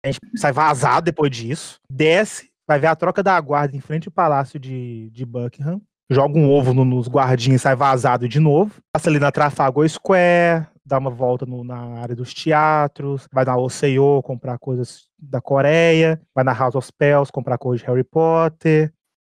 A 0.05 0.09
gente 0.11 0.21
sai 0.37 0.53
vazado 0.53 1.07
depois 1.07 1.31
disso. 1.31 1.81
Desce, 1.91 2.51
vai 2.69 2.79
ver 2.79 2.87
a 2.87 2.95
troca 2.97 3.23
da 3.23 3.41
guarda 3.41 3.77
em 3.77 3.81
frente 3.81 4.09
ao 4.09 4.13
Palácio 4.13 4.59
de, 4.61 5.11
de 5.11 5.25
Buckingham. 5.25 5.81
Joga 6.09 6.39
um 6.39 6.49
ovo 6.49 6.73
no- 6.73 6.85
nos 6.85 7.09
guardinhos 7.09 7.61
e 7.61 7.63
sai 7.65 7.75
vazado 7.75 8.29
de 8.29 8.39
novo. 8.39 8.71
Passa 8.93 9.11
ali 9.11 9.19
na 9.19 9.33
Trafalgar 9.33 9.89
Square, 9.89 10.69
dá 10.87 10.99
uma 10.99 11.11
volta 11.11 11.45
no- 11.45 11.65
na 11.65 11.99
área 12.01 12.15
dos 12.15 12.33
teatros, 12.33 13.27
vai 13.33 13.45
na 13.45 13.57
Oseo 13.57 14.23
comprar 14.23 14.57
coisas 14.59 15.09
da 15.19 15.41
Coreia, 15.41 16.21
vai 16.35 16.45
na 16.45 16.53
House 16.53 16.77
of 16.77 16.87
Spells 16.87 17.31
comprar 17.33 17.59
coisas 17.59 17.81
de 17.81 17.87
Harry 17.91 18.05
Potter. 18.05 18.93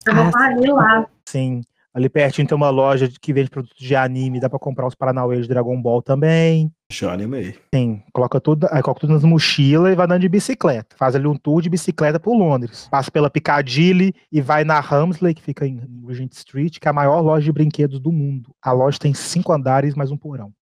Eu 0.06 0.14
vou 0.14 0.24
Ah, 0.26 0.32
falir 0.32 0.74
lá. 0.74 1.06
Sim. 1.28 1.62
Ali 1.94 2.08
pertinho 2.08 2.46
tem 2.46 2.54
uma 2.54 2.70
loja 2.70 3.08
que 3.20 3.32
vende 3.32 3.50
produtos 3.50 3.76
de 3.76 3.96
anime, 3.96 4.38
dá 4.38 4.48
pra 4.48 4.58
comprar 4.58 4.86
os 4.86 4.94
Paranauê 4.94 5.40
de 5.40 5.48
Dragon 5.48 5.80
Ball 5.80 6.00
também. 6.02 6.70
Já 6.92 7.12
animei. 7.12 7.56
Sim, 7.74 8.02
coloca 8.12 8.40
tudo, 8.40 8.68
aí 8.70 8.82
coloca 8.82 9.00
tudo 9.00 9.14
nas 9.14 9.24
mochilas 9.24 9.92
e 9.92 9.96
vai 9.96 10.04
andando 10.04 10.20
de 10.20 10.28
bicicleta. 10.28 10.94
Faz 10.96 11.16
ali 11.16 11.26
um 11.26 11.34
tour 11.34 11.60
de 11.60 11.68
bicicleta 11.68 12.20
por 12.20 12.36
Londres. 12.36 12.86
Passa 12.90 13.10
pela 13.10 13.28
Piccadilly 13.30 14.14
e 14.30 14.40
vai 14.40 14.64
na 14.64 14.78
Hamsley, 14.78 15.34
que 15.34 15.42
fica 15.42 15.66
em 15.66 15.80
Regent 16.06 16.32
Street, 16.34 16.78
que 16.78 16.86
é 16.86 16.90
a 16.90 16.94
maior 16.94 17.20
loja 17.20 17.44
de 17.44 17.52
brinquedos 17.52 17.98
do 17.98 18.12
mundo. 18.12 18.54
A 18.62 18.70
loja 18.70 18.98
tem 18.98 19.12
cinco 19.12 19.52
andares 19.52 19.94
mais 19.94 20.10
um 20.12 20.16
porão. 20.16 20.52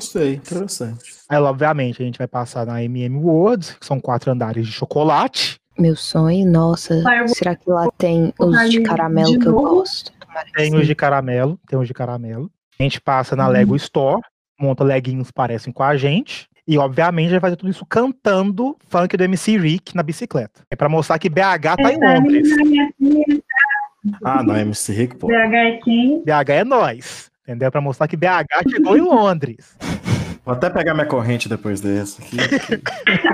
Sei, 0.00 0.34
interessante. 0.34 1.02
Aí, 1.28 1.38
obviamente, 1.38 2.02
a 2.02 2.04
gente 2.04 2.18
vai 2.18 2.26
passar 2.26 2.66
na 2.66 2.82
MM 2.82 3.16
World, 3.18 3.76
que 3.78 3.86
são 3.86 4.00
quatro 4.00 4.30
andares 4.32 4.66
de 4.66 4.72
chocolate. 4.72 5.58
Meu 5.78 5.94
sonho, 5.96 6.46
nossa. 6.50 7.02
Vai, 7.02 7.26
Será 7.28 7.54
que 7.54 7.68
lá 7.70 7.88
tem 7.96 8.32
os 8.38 8.70
de 8.70 8.82
caramelo 8.82 9.30
de 9.30 9.38
que 9.38 9.46
eu 9.46 9.52
gosto? 9.54 10.12
Tem 10.54 10.74
os 10.74 10.86
de 10.86 10.94
caramelo, 10.94 11.58
tem 11.68 11.78
os 11.78 11.86
de 11.86 11.94
caramelo. 11.94 12.50
A 12.78 12.82
gente 12.82 13.00
passa 13.00 13.34
na 13.36 13.46
Hum. 13.48 13.52
Lego 13.52 13.76
Store, 13.76 14.20
monta 14.58 14.82
leguinhos 14.84 15.30
parecem 15.30 15.72
com 15.72 15.82
a 15.82 15.96
gente. 15.96 16.48
E, 16.66 16.78
obviamente, 16.78 17.30
vai 17.30 17.40
fazer 17.40 17.56
tudo 17.56 17.70
isso 17.70 17.84
cantando 17.86 18.76
funk 18.88 19.16
do 19.16 19.24
MC 19.24 19.56
Rick 19.58 19.96
na 19.96 20.02
bicicleta. 20.02 20.62
É 20.70 20.76
pra 20.76 20.88
mostrar 20.88 21.18
que 21.18 21.28
BH 21.28 21.76
tá 21.76 21.92
em 21.92 21.96
Essa 21.96 22.14
Londres. 22.14 22.48
Ah, 24.24 24.42
não, 24.42 24.56
MC 24.56 24.92
Rick, 24.92 25.16
pô. 25.16 25.26
BH 25.26 25.32
é 25.54 25.76
quem? 25.82 26.22
BH 26.24 26.50
é 26.50 26.64
nós. 26.64 27.29
Entendeu? 27.50 27.68
Pra 27.72 27.80
mostrar 27.80 28.06
que 28.06 28.16
BH 28.16 28.70
chegou 28.70 28.96
em 28.96 29.00
Londres. 29.00 29.76
Vou 30.46 30.54
até 30.54 30.70
pegar 30.70 30.94
minha 30.94 31.04
corrente 31.04 31.48
depois 31.48 31.80
dessa. 31.80 32.22
aqui. 32.22 32.36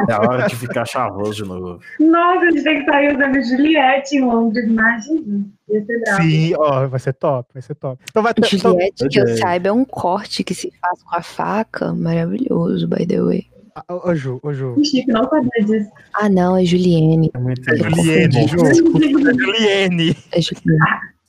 é 0.08 0.12
a 0.12 0.20
hora 0.20 0.46
de 0.48 0.56
ficar 0.56 0.86
chavoso 0.86 1.44
de 1.44 1.48
novo. 1.48 1.78
Nossa, 2.00 2.40
a 2.46 2.50
gente 2.50 2.64
tem 2.64 2.78
que 2.80 2.90
sair 2.90 3.14
usando 3.14 3.42
Juliette 3.44 4.16
em 4.16 4.24
Londres, 4.24 4.64
imagina. 4.64 5.46
Ia 5.68 5.84
ser 5.84 6.00
bravo. 6.00 6.22
Sim, 6.22 6.54
ó, 6.56 6.86
vai 6.88 6.98
ser 6.98 7.12
top, 7.12 7.50
vai 7.52 7.62
ser 7.62 7.74
top. 7.74 8.02
Então 8.10 8.22
vai 8.22 8.32
ter. 8.34 8.54
Então, 8.54 8.72
Juliette, 8.72 9.08
que 9.08 9.20
eu 9.20 9.28
saiba, 9.36 9.68
é 9.68 9.72
um 9.72 9.84
corte 9.84 10.42
que 10.42 10.54
se 10.54 10.72
faz 10.80 11.02
com 11.02 11.14
a 11.14 11.22
faca. 11.22 11.92
Maravilhoso, 11.92 12.88
by 12.88 13.06
the 13.06 13.20
way. 13.20 13.46
ô, 13.88 14.08
ô, 14.10 14.14
Ju, 14.14 14.40
ô, 14.42 14.52
Ju. 14.52 14.74
O 14.76 14.84
Chico 14.84 15.12
não 15.12 15.28
sabia 15.28 15.64
disso. 15.64 15.90
Ah, 16.14 16.28
não, 16.30 16.56
é 16.56 16.64
Juliene. 16.64 17.30
É 17.34 17.38
muito 17.38 17.70
Eu 17.70 17.90
Juliene. 17.90 18.48
Ju. 18.48 18.56
Juliene. 19.38 20.16
É 20.32 20.40
Juliene. 20.40 20.80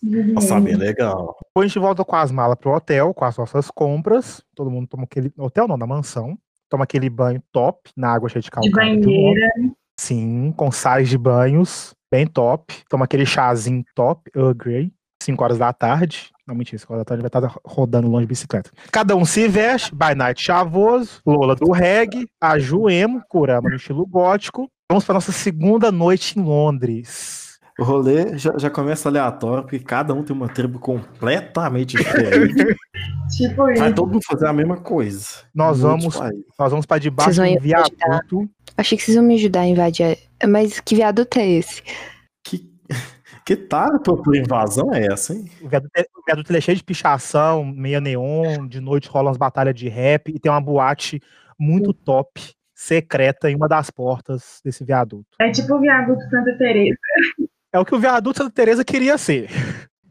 Nossa, 0.01 0.59
bem 0.59 0.75
legal. 0.75 1.35
Depois 1.47 1.65
a 1.65 1.67
gente 1.67 1.79
volta 1.79 2.05
com 2.05 2.15
as 2.15 2.31
malas 2.31 2.57
pro 2.57 2.73
hotel, 2.73 3.13
com 3.13 3.25
as 3.25 3.37
nossas 3.37 3.69
compras. 3.71 4.41
Todo 4.55 4.69
mundo 4.69 4.87
toma 4.87 5.03
aquele. 5.03 5.31
Hotel 5.37 5.67
não, 5.67 5.77
na 5.77 5.87
mansão. 5.87 6.37
Toma 6.69 6.83
aquele 6.83 7.09
banho 7.09 7.41
top, 7.51 7.89
na 7.95 8.13
água 8.13 8.27
cheia 8.29 8.41
de 8.41 8.47
De 8.47 8.51
calcário. 8.51 8.99
do 9.01 9.05
banheira. 9.07 9.49
Sim, 9.99 10.53
com 10.55 10.71
sais 10.71 11.09
de 11.09 11.17
banhos, 11.17 11.95
bem 12.11 12.27
top. 12.27 12.73
Toma 12.89 13.05
aquele 13.05 13.25
chazinho 13.25 13.83
top, 13.95 14.29
Earl 14.35 14.53
Grey, 14.53 14.91
5 15.23 15.43
horas 15.43 15.57
da 15.57 15.71
tarde. 15.73 16.29
Não, 16.45 16.53
mentira, 16.53 16.77
5 16.77 16.93
horas 16.93 17.01
da 17.01 17.05
tarde 17.05 17.21
vai 17.23 17.29
estar 17.29 17.59
rodando 17.65 18.07
longe 18.07 18.25
de 18.25 18.29
bicicleta. 18.29 18.69
Cada 18.91 19.15
um 19.15 19.25
se 19.25 19.47
veste, 19.47 19.95
by 19.95 20.13
night 20.15 20.41
chavoso, 20.41 21.21
Lola 21.25 21.55
do 21.55 21.71
reggae, 21.71 22.27
a 22.39 22.59
Ju 22.59 22.89
emo, 22.89 23.21
Kurama 23.29 23.69
no 23.69 23.75
estilo 23.77 24.05
gótico. 24.05 24.69
Vamos 24.91 25.03
para 25.05 25.15
nossa 25.15 25.31
segunda 25.31 25.91
noite 25.91 26.37
em 26.37 26.43
Londres. 26.43 27.46
O 27.79 27.83
rolê 27.83 28.37
já, 28.37 28.57
já 28.57 28.69
começa 28.69 29.07
aleatório, 29.07 29.63
porque 29.63 29.79
cada 29.79 30.13
um 30.13 30.23
tem 30.23 30.35
uma 30.35 30.49
tribo 30.49 30.79
completamente 30.79 31.95
diferente. 31.97 32.75
Tipo 33.35 33.65
Vai 33.65 33.73
isso. 33.73 33.93
todo 33.93 34.13
mundo 34.13 34.23
fazer 34.25 34.47
a 34.47 34.53
mesma 34.53 34.77
coisa. 34.77 35.27
Nós 35.53 35.81
vamos-. 35.81 36.17
Nós 36.57 36.71
vamos 36.71 36.85
para 36.85 36.97
debaixo 36.97 37.33
vão 37.33 37.53
um 37.53 37.59
viaduto. 37.59 38.49
Achei 38.77 38.97
que 38.97 39.03
vocês 39.03 39.15
iam 39.15 39.23
me 39.23 39.35
ajudar 39.35 39.61
a 39.61 39.67
invadir. 39.67 40.17
Mas 40.47 40.79
que 40.79 40.95
viaduto 40.95 41.37
é 41.37 41.45
esse? 41.45 41.83
Que, 42.43 42.69
que 43.45 43.55
tara 43.55 43.99
por, 43.99 44.23
por 44.23 44.35
invasão 44.35 44.93
é 44.93 45.07
essa, 45.07 45.33
hein? 45.33 45.45
O 45.61 45.67
viaduto, 45.67 45.91
é- 45.97 46.05
o 46.15 46.23
viaduto 46.25 46.55
é 46.55 46.61
cheio 46.61 46.77
de 46.77 46.83
pichação, 46.83 47.65
meia 47.65 47.99
neon, 47.99 48.65
de 48.67 48.79
noite 48.79 49.09
rolam 49.09 49.31
as 49.31 49.37
batalhas 49.37 49.75
de 49.75 49.89
rap 49.89 50.29
e 50.29 50.39
tem 50.39 50.51
uma 50.51 50.61
boate 50.61 51.19
muito 51.59 51.93
top, 51.93 52.41
secreta 52.73 53.51
em 53.51 53.55
uma 53.55 53.67
das 53.67 53.89
portas 53.89 54.61
desse 54.63 54.85
viaduto. 54.85 55.25
É 55.41 55.51
tipo 55.51 55.75
o 55.75 55.81
viaduto 55.81 56.21
Santa 56.29 56.57
Teresa. 56.57 56.95
É 57.73 57.79
o 57.79 57.85
que 57.85 57.93
o 57.95 57.99
viaduto 57.99 58.37
Santa 58.39 58.51
Teresa 58.51 58.83
queria 58.83 59.17
ser. 59.17 59.49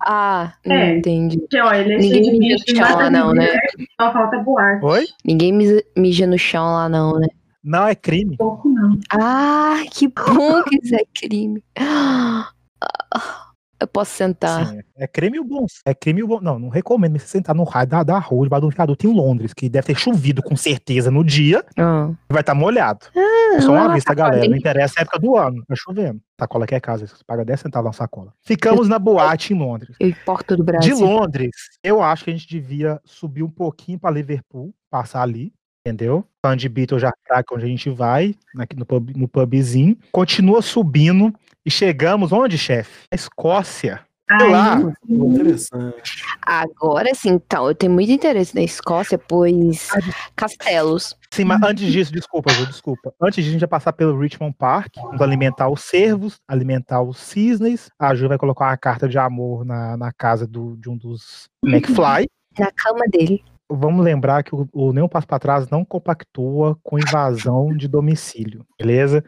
Ah, 0.05 0.53
É. 0.65 0.99
entendi. 0.99 1.41
Que, 1.51 1.61
ó, 1.61 1.73
ele 1.73 1.95
é 1.95 1.99
Ninguém 1.99 2.39
mija 2.39 2.57
no 2.57 2.77
chão 2.77 2.97
lá, 2.97 3.11
não, 3.11 3.33
né? 3.35 3.47
ninguém, 3.47 3.89
Só 4.01 4.13
falta 4.13 4.39
boate. 4.39 4.85
Oi? 4.85 5.05
Ninguém 5.25 5.83
mija 5.97 6.27
no 6.27 6.39
chão 6.39 6.65
lá, 6.65 6.89
não, 6.89 7.19
né? 7.19 7.27
Não, 7.65 7.87
é 7.89 7.95
crime. 7.95 8.37
Pouco 8.37 8.69
não. 8.69 8.99
Ah, 9.11 9.83
que 9.91 10.07
bom 10.07 10.63
que 10.65 10.77
isso 10.83 10.95
é 10.95 11.03
crime. 11.15 11.63
Eu 13.79 13.87
posso 13.87 14.13
sentar. 14.13 14.67
Sim, 14.69 14.81
é 14.97 15.07
crime 15.07 15.39
o 15.39 15.45
bom. 15.45 15.67
É 15.85 15.95
crime 15.95 16.23
o 16.23 16.27
bom. 16.27 16.41
Não, 16.41 16.59
não 16.59 16.69
recomendo 16.69 17.19
você 17.19 17.27
sentar 17.27 17.55
no 17.55 17.65
raio 17.65 17.87
da, 17.87 18.03
da 18.03 18.19
rua, 18.19 18.45
debaixo 18.45 18.63
de 18.63 18.67
um 18.67 18.77
viaduto 18.77 19.07
em 19.07 19.13
Londres, 19.13 19.53
que 19.53 19.69
deve 19.69 19.89
ter 19.89 19.97
chovido 19.97 20.43
com 20.43 20.57
certeza 20.57 21.11
no 21.11 21.23
dia 21.23 21.65
Ah. 21.77 22.11
vai 22.29 22.41
estar 22.41 22.55
molhado. 22.55 23.07
É 23.15 23.61
só 23.61 23.73
uma 23.73 23.91
ah, 23.91 23.95
vista, 23.95 24.11
tá 24.11 24.15
galera. 24.15 24.41
bem. 24.41 24.51
Não 24.51 24.57
interessa 24.57 24.95
a 24.99 25.03
época 25.03 25.19
do 25.19 25.37
ano. 25.37 25.63
Tá 25.67 25.75
chovendo. 25.77 26.21
Sacola 26.39 26.67
que 26.67 26.75
é 26.75 26.81
casa, 26.81 27.07
você 27.07 27.25
paga 27.27 27.45
10 27.45 27.61
centavos 27.61 27.89
na 27.89 27.93
sacola. 27.93 28.33
Ficamos 28.43 28.89
na 28.89 28.99
boate 28.99 29.55
em 29.55 29.59
Londres. 29.59 29.97
Eu 29.99 30.09
importo 30.09 30.57
do 30.57 30.65
De 30.65 30.73
Brasil. 30.73 30.99
Londres, 30.99 31.51
eu 31.83 32.03
acho 32.03 32.25
que 32.25 32.31
a 32.31 32.33
gente 32.33 32.49
devia 32.49 33.01
subir 33.05 33.43
um 33.43 33.51
pouquinho 33.51 33.99
para 33.99 34.11
Liverpool, 34.11 34.75
passar 34.91 35.23
ali, 35.23 35.53
entendeu? 35.87 36.25
Fã 36.45 36.57
de 36.57 36.69
Beatles 36.69 37.01
já 37.01 37.13
fraca 37.27 37.55
onde 37.55 37.65
a 37.65 37.69
gente 37.69 37.89
vai, 37.91 38.35
aqui 38.59 38.77
no, 38.77 38.85
pub, 38.85 39.11
no 39.17 39.29
pubzinho. 39.29 39.97
Continua 40.11 40.61
subindo 40.61 41.33
e 41.65 41.71
chegamos 41.71 42.33
onde, 42.33 42.59
chefe? 42.59 43.07
Na 43.11 43.15
Escócia. 43.15 44.05
Ai, 44.29 44.51
lá. 44.51 44.81
Interessante. 45.09 46.25
Agora 46.45 47.15
sim, 47.15 47.29
então, 47.29 47.69
eu 47.69 47.75
tenho 47.77 47.93
muito 47.93 48.11
interesse 48.11 48.53
na 48.57 48.63
Escócia, 48.63 49.17
pois 49.17 49.89
Ah, 49.93 50.01
castelos. 50.35 51.17
Sim, 51.31 51.45
mas 51.45 51.63
antes 51.63 51.93
disso, 51.93 52.13
desculpa, 52.13 52.53
Ju, 52.53 52.67
desculpa. 52.67 53.15
Antes 53.23 53.37
disso, 53.37 53.51
a 53.51 53.53
gente 53.53 53.61
vai 53.61 53.69
passar 53.69 53.93
pelo 53.93 54.19
Richmond 54.19 54.57
Park, 54.59 54.97
vamos 54.97 55.21
alimentar 55.21 55.69
os 55.69 55.83
cervos, 55.83 56.41
alimentar 56.49 57.03
os 57.03 57.19
cisnes. 57.19 57.89
A 57.97 58.17
Ju 58.17 58.27
vai 58.27 58.39
colocar 58.39 58.67
uma 58.67 58.77
carta 58.77 59.09
de 59.09 59.17
amor 59.17 59.65
na, 59.65 59.97
na 59.97 60.13
casa 60.13 60.45
do, 60.45 60.77
de 60.77 60.91
um 60.91 60.97
dos 60.97 61.49
McFly. 61.65 62.29
Na 62.59 62.73
cama 62.73 63.05
dele. 63.09 63.45
Vamos 63.69 64.05
lembrar 64.05 64.43
que 64.45 64.55
o, 64.55 64.69
o 64.73 64.93
Nenhum 64.93 65.09
Passo 65.09 65.27
para 65.27 65.39
Trás 65.39 65.69
não 65.69 65.85
compactua 65.85 66.79
com 66.83 66.99
invasão 66.99 67.77
de 67.77 67.89
domicílio, 67.89 68.65
beleza? 68.79 69.25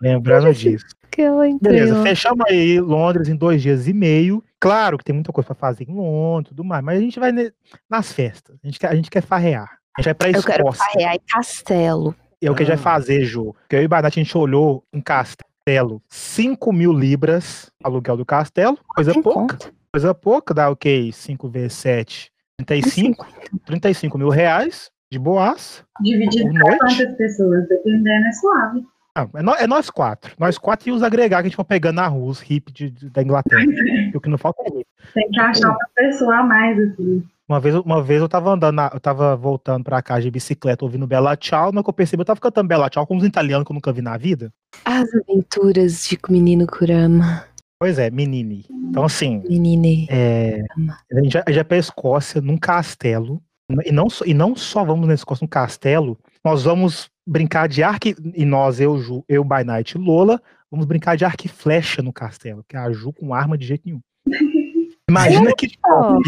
Lembrando 0.00 0.52
disso. 0.52 0.84
Que 1.10 1.22
Beleza, 1.60 2.02
fechamos 2.02 2.44
aí 2.48 2.80
Londres 2.80 3.28
em 3.28 3.34
dois 3.36 3.60
dias 3.62 3.88
e 3.88 3.92
meio. 3.92 4.42
Claro 4.60 4.98
que 4.98 5.04
tem 5.04 5.14
muita 5.14 5.32
coisa 5.32 5.46
pra 5.46 5.54
fazer 5.54 5.84
em 5.88 5.94
Londres 5.94 6.52
e 6.52 6.54
tudo 6.54 6.64
mais, 6.64 6.84
mas 6.84 6.98
a 6.98 7.00
gente 7.00 7.18
vai 7.18 7.32
ne- 7.32 7.52
nas 7.90 8.12
festas. 8.12 8.56
A 8.62 8.66
gente 8.66 8.78
quer, 8.78 8.88
a 8.90 8.94
gente 8.94 9.10
quer 9.10 9.22
farrear. 9.22 9.78
A 9.96 10.00
gente 10.00 10.06
vai 10.06 10.14
pra 10.14 10.28
Eu 10.30 10.42
quero 10.42 10.68
Escócia. 10.68 10.84
farrear 10.92 11.14
em 11.14 11.20
castelo. 11.28 12.14
É 12.40 12.48
o 12.50 12.54
que 12.54 12.62
a 12.62 12.66
gente 12.66 12.76
vai 12.76 12.80
Ah. 12.92 12.96
fazer, 12.96 13.24
Ju. 13.24 13.52
Porque 13.62 13.76
eu 13.76 13.82
e 13.82 13.86
o 13.86 13.88
Banat, 13.88 14.16
a 14.16 14.22
gente 14.22 14.36
olhou 14.38 14.84
um 14.92 15.00
castelo. 15.00 16.00
5 16.08 16.72
mil 16.72 16.92
libras, 16.92 17.70
aluguel 17.82 18.16
do 18.16 18.24
castelo. 18.24 18.78
Coisa 18.94 19.12
Tem 19.12 19.22
pouca. 19.22 19.40
conta. 19.40 19.72
Coisa 19.92 20.14
pouca, 20.14 20.54
dá 20.54 20.70
o 20.70 20.76
quê? 20.76 21.10
5 21.12 21.48
vezes 21.48 21.72
7, 21.74 22.30
35. 22.58 23.26
35 23.66 24.18
mil 24.18 24.28
reais, 24.28 24.90
de 25.10 25.18
boas. 25.18 25.84
Dividido 26.00 26.50
Por 26.50 26.76
quantas 26.78 27.14
pessoas? 27.16 27.68
Dependendo, 27.68 28.26
é 28.26 28.32
suave. 28.32 28.84
Ah, 29.14 29.26
é, 29.58 29.64
é 29.64 29.66
nós 29.66 29.90
quatro. 29.90 30.32
Nós 30.38 30.58
quatro 30.58 30.88
e 30.88 30.92
os 30.92 31.02
agregar 31.02 31.38
que 31.38 31.46
a 31.46 31.48
gente 31.48 31.56
vai 31.56 31.64
pegando 31.66 31.96
na 31.96 32.06
rua, 32.06 32.30
os 32.30 32.42
hip 32.48 32.72
de- 32.72 32.90
de- 32.90 33.10
da 33.10 33.22
Inglaterra. 33.22 33.62
E 33.62 34.16
o 34.16 34.20
que 34.20 34.28
não 34.28 34.38
falta 34.38 34.62
é 34.64 34.68
hip. 34.68 34.86
Tem 35.14 35.28
que 35.30 35.40
achar 35.40 35.70
uma 35.70 35.78
pessoa 35.94 36.36
a 36.38 36.42
mais, 36.42 36.78
assim. 36.78 37.24
Uma 37.48 37.58
vez, 37.58 37.74
uma 37.76 38.02
vez 38.02 38.20
eu 38.20 38.28
tava 38.28 38.50
andando, 38.52 38.74
na- 38.76 38.90
eu 38.92 39.00
tava 39.00 39.34
voltando 39.34 39.82
pra 39.82 40.02
casa 40.02 40.20
de 40.22 40.30
bicicleta, 40.30 40.84
ouvindo 40.84 41.06
Bela 41.06 41.34
Tchau, 41.34 41.72
no 41.72 41.82
que 41.82 41.88
eu 41.88 41.94
percebi, 41.94 42.20
eu 42.20 42.26
tava 42.26 42.38
cantando 42.40 42.68
Bela 42.68 42.90
Tchau 42.90 43.06
com 43.06 43.16
uns 43.16 43.24
italianos 43.24 43.64
que 43.64 43.72
eu 43.72 43.74
nunca 43.74 43.92
vi 43.92 44.02
na 44.02 44.16
vida. 44.18 44.52
As 44.84 45.08
aventuras 45.14 46.06
de 46.06 46.18
menino 46.28 46.66
Kurama. 46.66 47.44
Pois 47.80 47.98
é, 47.98 48.10
menine. 48.10 48.64
Então, 48.70 49.04
assim, 49.04 49.42
Menine. 49.48 50.08
é, 50.10 50.64
a 51.12 51.20
gente 51.22 51.32
já, 51.32 51.44
já 51.48 51.64
pra 51.64 51.76
Escócia, 51.76 52.40
num 52.40 52.56
castelo, 52.58 53.40
e 53.86 53.92
não, 53.92 54.10
só- 54.10 54.24
e 54.24 54.34
não 54.34 54.56
só 54.56 54.84
vamos 54.84 55.06
na 55.06 55.14
Escócia, 55.14 55.44
num 55.44 55.48
castelo, 55.48 56.18
nós 56.44 56.64
vamos 56.64 57.08
brincar 57.26 57.68
de 57.68 57.82
arco, 57.82 58.08
e 58.34 58.44
nós, 58.44 58.80
eu, 58.80 58.98
Ju, 58.98 59.24
eu, 59.28 59.44
By 59.44 59.62
Night 59.64 59.96
e 59.96 60.00
Lola, 60.00 60.42
vamos 60.70 60.86
brincar 60.86 61.16
de 61.16 61.24
arco 61.24 61.46
e 61.46 61.48
flecha 61.48 62.02
no 62.02 62.12
castelo, 62.12 62.64
que 62.68 62.76
é 62.76 62.80
a 62.80 62.90
Ju 62.90 63.12
com 63.12 63.32
arma 63.32 63.56
de 63.56 63.64
jeito 63.66 63.82
nenhum. 63.86 64.00
Imagina 65.08 65.54
que 65.56 65.68
top! 65.78 66.22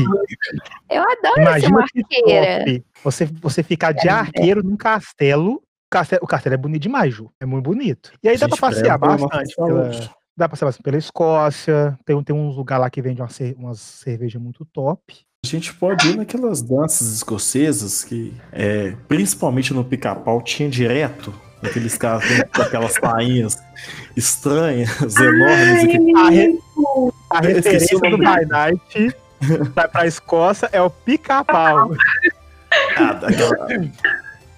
Eu 0.91 1.03
adoro 1.03 1.35
ser 1.35 1.41
Imagina 1.43 1.77
uma 1.79 1.87
que 1.87 1.99
arqueira. 2.01 2.59
top. 2.65 2.85
Você, 3.05 3.25
você 3.27 3.63
ficar 3.63 3.93
de 3.93 4.09
arqueiro 4.09 4.63
num 4.63 4.77
castelo. 4.77 5.55
O 5.57 5.63
castelo, 5.91 6.21
o 6.23 6.27
castelo 6.27 6.55
é 6.55 6.57
bonito 6.57 6.83
demais, 6.83 7.13
Ju. 7.13 7.31
É 7.41 7.45
muito 7.45 7.65
bonito. 7.65 8.13
E 8.23 8.29
aí 8.29 8.39
dá 8.39 8.49
pra 8.49 8.55
Gente, 8.57 8.61
passear 8.61 8.99
bastante. 8.99 9.55
Pela. 9.57 9.91
Dá 10.41 10.49
pra 10.49 10.59
bastante 10.67 10.83
pela 10.83 10.97
Escócia. 10.99 11.97
Tem, 12.05 12.21
tem 12.25 12.35
uns 12.35 12.57
lugares 12.57 12.83
lá 12.83 12.91
que 12.91 13.01
vende 13.03 13.21
uma, 13.23 13.29
umas 13.57 13.79
cerveja 13.79 14.39
muito 14.39 14.65
top. 14.65 15.01
A 15.45 15.49
gente 15.49 15.73
pode 15.75 16.09
ir 16.11 16.17
naquelas 16.17 16.61
danças 16.61 17.13
escocesas 17.15 18.05
que, 18.05 18.35
é, 18.53 18.95
principalmente 19.09 19.73
no 19.73 19.85
pica-pau, 19.85 20.43
tinha 20.43 20.69
direto. 20.69 21.33
Aqueles 21.63 21.97
caras 21.97 22.25
com- 22.55 22.63
aquelas 22.63 22.93
sainhas 22.95 23.59
estranhas, 24.17 24.91
enormes. 25.17 25.87
que- 25.87 26.17
A, 26.17 26.29
re- 26.31 26.59
a 27.31 27.41
referência 27.41 27.99
do 27.99 28.17
By 28.19 28.47
Night 28.49 29.17
pra, 29.75 29.89
pra 29.89 30.07
Escócia 30.07 30.69
é 30.73 30.81
o 30.81 30.89
pica-pau. 30.91 31.93
Ah, 32.97 33.11
aquela, 33.27 33.91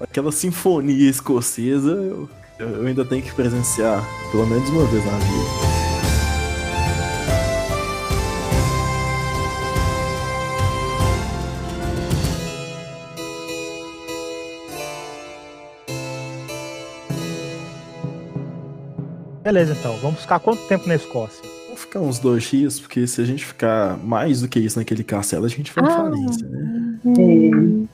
aquela 0.00 0.32
sinfonia 0.32 1.08
escocesa, 1.10 1.90
eu, 1.90 2.28
eu 2.58 2.86
ainda 2.86 3.04
tenho 3.04 3.22
que 3.22 3.32
presenciar 3.32 4.02
pelo 4.30 4.46
menos 4.46 4.68
uma 4.70 4.84
vez 4.86 5.04
na 5.04 5.12
vida. 5.18 5.71
Beleza, 19.42 19.74
então. 19.78 19.96
Vamos 19.98 20.20
ficar 20.20 20.38
quanto 20.40 20.62
tempo 20.68 20.86
na 20.88 20.94
Escócia? 20.94 21.42
Vamos 21.66 21.80
ficar 21.80 22.00
uns 22.00 22.18
dois 22.18 22.44
dias, 22.44 22.78
porque 22.78 23.06
se 23.06 23.20
a 23.20 23.24
gente 23.24 23.44
ficar 23.44 23.96
mais 23.98 24.40
do 24.42 24.48
que 24.48 24.58
isso 24.60 24.78
naquele 24.78 25.02
castelo, 25.02 25.44
a 25.46 25.48
gente 25.48 25.72
vai 25.72 25.84
em 25.84 25.88
Ah. 25.88 25.96
falência, 25.96 26.48
né? 26.48 26.98
Hum. 27.04 27.88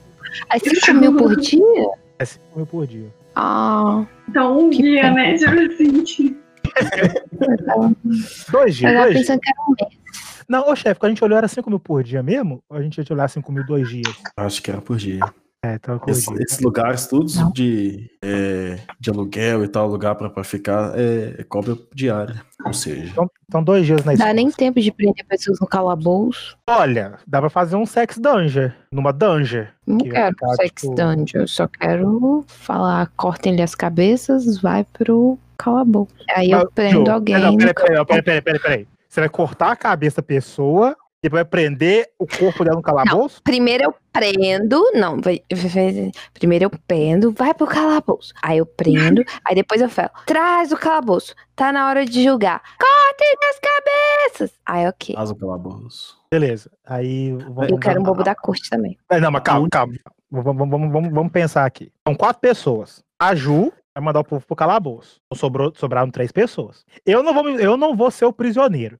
Aí 0.49 0.59
5 0.59 0.93
mil 0.93 1.15
por 1.15 1.35
dia? 1.37 1.87
É 2.19 2.25
5 2.25 2.43
mil 2.55 2.65
por 2.67 2.85
dia. 2.85 3.07
Ah, 3.35 4.05
Então, 4.27 4.59
um 4.59 4.69
dia, 4.69 5.11
né? 5.11 5.35
Tipo 5.37 5.51
assim. 5.51 6.35
Dois 8.51 8.75
dias, 8.75 8.91
eu 8.91 8.97
tava 8.97 9.03
dois 9.05 9.13
dias. 9.13 9.27
pensando 9.27 9.39
que 9.39 9.49
era 9.49 9.61
um 9.67 9.73
mês. 9.79 9.99
Não, 10.47 10.69
ô 10.69 10.75
chefe, 10.75 10.99
quando 10.99 11.11
a 11.11 11.13
gente 11.13 11.23
olhou 11.23 11.37
era 11.37 11.47
5 11.47 11.69
mil 11.69 11.79
por 11.79 12.03
dia 12.03 12.21
mesmo? 12.23 12.59
Ou 12.69 12.77
a 12.77 12.81
gente 12.81 12.97
ia 12.97 13.05
olhar 13.11 13.27
5 13.29 13.51
mil 13.51 13.65
dois 13.65 13.87
dias? 13.89 14.13
Acho 14.37 14.61
que 14.61 14.69
era 14.71 14.81
por 14.81 14.97
dia. 14.97 15.19
É, 15.61 15.77
Esse- 16.07 16.33
dia. 16.33 16.41
esses 16.41 16.59
lugares 16.61 17.05
todos 17.07 17.35
Não. 17.35 17.51
de, 17.51 18.09
é, 18.23 18.79
de 18.97 19.09
aluguel 19.09 19.65
e 19.65 19.67
tal, 19.67 19.89
lugar 19.89 20.15
pra, 20.15 20.29
pra 20.29 20.41
ficar, 20.41 20.97
é, 20.97 21.35
é 21.37 21.43
cobra 21.43 21.75
diária. 21.93 22.41
Ou 22.65 22.71
seja, 22.71 23.09
Então, 23.11 23.29
então 23.47 23.61
dois 23.61 23.85
dias 23.85 23.99
na 24.05 24.11
Dá 24.11 24.13
Escócia. 24.13 24.33
nem 24.33 24.51
tempo 24.51 24.79
de 24.79 24.89
prender 24.89 25.25
pessoas 25.25 25.59
no 25.59 25.67
calabouço. 25.67 26.57
Olha, 26.65 27.17
dá 27.27 27.41
pra 27.41 27.49
fazer 27.49 27.75
um 27.75 27.85
sex 27.85 28.17
dungeon. 28.17 28.69
Numa 28.89 29.11
dungeon. 29.11 29.65
Não 29.85 29.97
Que 29.97 30.09
quero 30.09 30.29
ficar, 30.29 30.53
sex 30.55 30.81
tipo- 30.81 30.95
dungeon, 30.95 31.41
eu 31.41 31.47
só 31.47 31.67
quero 31.67 32.45
falar, 32.47 33.11
cortem-lhe 33.17 33.61
as 33.61 33.75
cabeças, 33.75 34.61
vai 34.61 34.85
pro 34.93 35.37
calabouço. 35.57 36.13
Aí 36.37 36.51
eu 36.51 36.59
Mas, 36.59 36.69
prendo 36.73 37.05
Ju, 37.05 37.11
alguém. 37.11 37.37
Não, 37.37 37.57
peraí, 37.57 38.41
peraí, 38.41 38.59
peraí. 38.59 38.87
Você 39.09 39.19
vai 39.21 39.29
cortar 39.29 39.71
a 39.71 39.75
cabeça 39.75 40.21
da 40.21 40.25
pessoa 40.25 40.95
e 41.23 41.29
vai 41.29 41.43
prender 41.43 42.09
o 42.17 42.25
corpo 42.25 42.63
dela 42.63 42.77
no 42.77 42.81
calabouço? 42.81 43.41
Primeiro 43.43 43.83
eu 43.83 43.95
prendo, 44.11 44.91
não, 44.93 45.19
vai- 45.19 45.41
vai- 45.51 46.11
primeiro 46.33 46.65
eu 46.65 46.71
prendo, 46.87 47.31
vai 47.31 47.53
pro 47.53 47.67
calabouço. 47.67 48.33
Aí 48.41 48.57
eu 48.57 48.65
prendo, 48.65 49.23
aí 49.45 49.55
depois 49.55 49.81
eu 49.81 49.89
falo, 49.89 50.09
traz 50.25 50.71
o 50.71 50.77
calabouço, 50.77 51.35
tá 51.55 51.71
na 51.71 51.87
hora 51.87 52.05
de 52.05 52.23
julgar. 52.23 52.61
Cortem 52.79 53.35
as 53.49 53.59
cabeças. 53.59 54.59
Aí 54.65 54.87
ok. 54.87 55.15
faz 55.15 55.31
o 55.31 55.35
calabouço. 55.35 56.17
Beleza. 56.31 56.71
Aí 56.85 57.33
vamos. 57.33 57.69
Eu 57.69 57.79
quero 57.79 57.99
um 57.99 58.03
bobo 58.03 58.23
da 58.23 58.35
corte 58.35 58.69
também. 58.69 58.97
É, 59.11 59.19
Não, 59.19 59.31
mas 59.31 59.43
calma, 59.43 59.67
calma. 59.69 59.93
Vamos, 60.31 60.57
vamos, 60.69 60.91
vamos, 60.91 61.11
vamos, 61.11 61.31
pensar 61.31 61.65
aqui. 61.65 61.91
São 62.07 62.15
quatro 62.15 62.39
pessoas. 62.39 63.03
A 63.19 63.33
Ju 63.33 63.73
vai 63.95 64.03
mandar 64.03 64.19
o 64.19 64.23
povo 64.23 64.45
pro 64.45 64.55
calabouço. 64.55 65.19
Sobrou, 65.33 65.73
sobraram 65.75 66.11
três 66.11 66.31
pessoas. 66.31 66.85
Eu 67.03 67.23
não 67.23 67.33
vou, 67.33 67.49
eu 67.49 67.75
não 67.75 67.95
vou 67.95 68.11
ser 68.11 68.25
o 68.25 68.33
prisioneiro. 68.33 68.97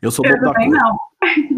Eu 0.00 0.10
sou 0.10 0.24
Eu 0.26 0.40
da 0.40 0.52
cor. 0.54 0.66
não. 0.68 0.96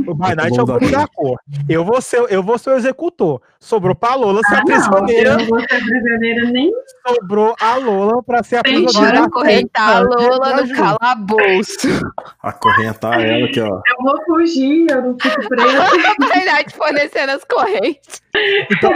O 0.06 0.14
By 0.14 0.34
Night 0.36 0.58
é 0.58 0.62
o 0.62 0.66
bom 0.66 0.78
da 0.78 1.06
cor. 1.08 1.38
Eu 1.66 1.82
vou 1.86 1.98
ser, 2.02 2.18
eu 2.28 2.42
vou 2.42 2.58
ser 2.58 2.70
o 2.70 2.76
executor. 2.76 3.40
Sobrou 3.58 3.94
pra 3.94 4.14
Lola 4.14 4.42
ser 4.46 4.56
Ah, 4.56 4.58
a 4.58 4.60
não, 4.60 4.66
prisioneira. 4.66 5.30
eu 5.30 5.38
não 5.38 5.46
vou 5.46 5.60
ser 5.60 5.66
prisioneira 5.82 6.50
nem 6.50 6.70
Sobrou 7.08 7.56
a 7.58 7.76
Lola 7.76 8.22
pra 8.22 8.42
ser 8.42 8.56
a 8.56 8.62
Tem 8.62 8.82
prisioneira. 8.82 9.16
Bora 9.22 9.26
acorrentar 9.26 9.96
a 9.96 10.00
Lola 10.00 10.62
no 10.62 10.74
calabouço. 10.76 11.88
Acorrentar 12.42 13.18
ela 13.22 13.46
aqui, 13.46 13.60
ó. 13.60 13.68
eu 13.68 14.02
vou 14.02 14.24
fugir, 14.26 14.86
eu 14.90 15.00
não 15.02 15.16
fico 15.18 15.48
presa. 15.48 15.84
Verdade, 16.34 16.74
fornecendo 16.74 17.32
as 17.32 17.44
correntes. 17.44 18.22
Então, 18.70 18.92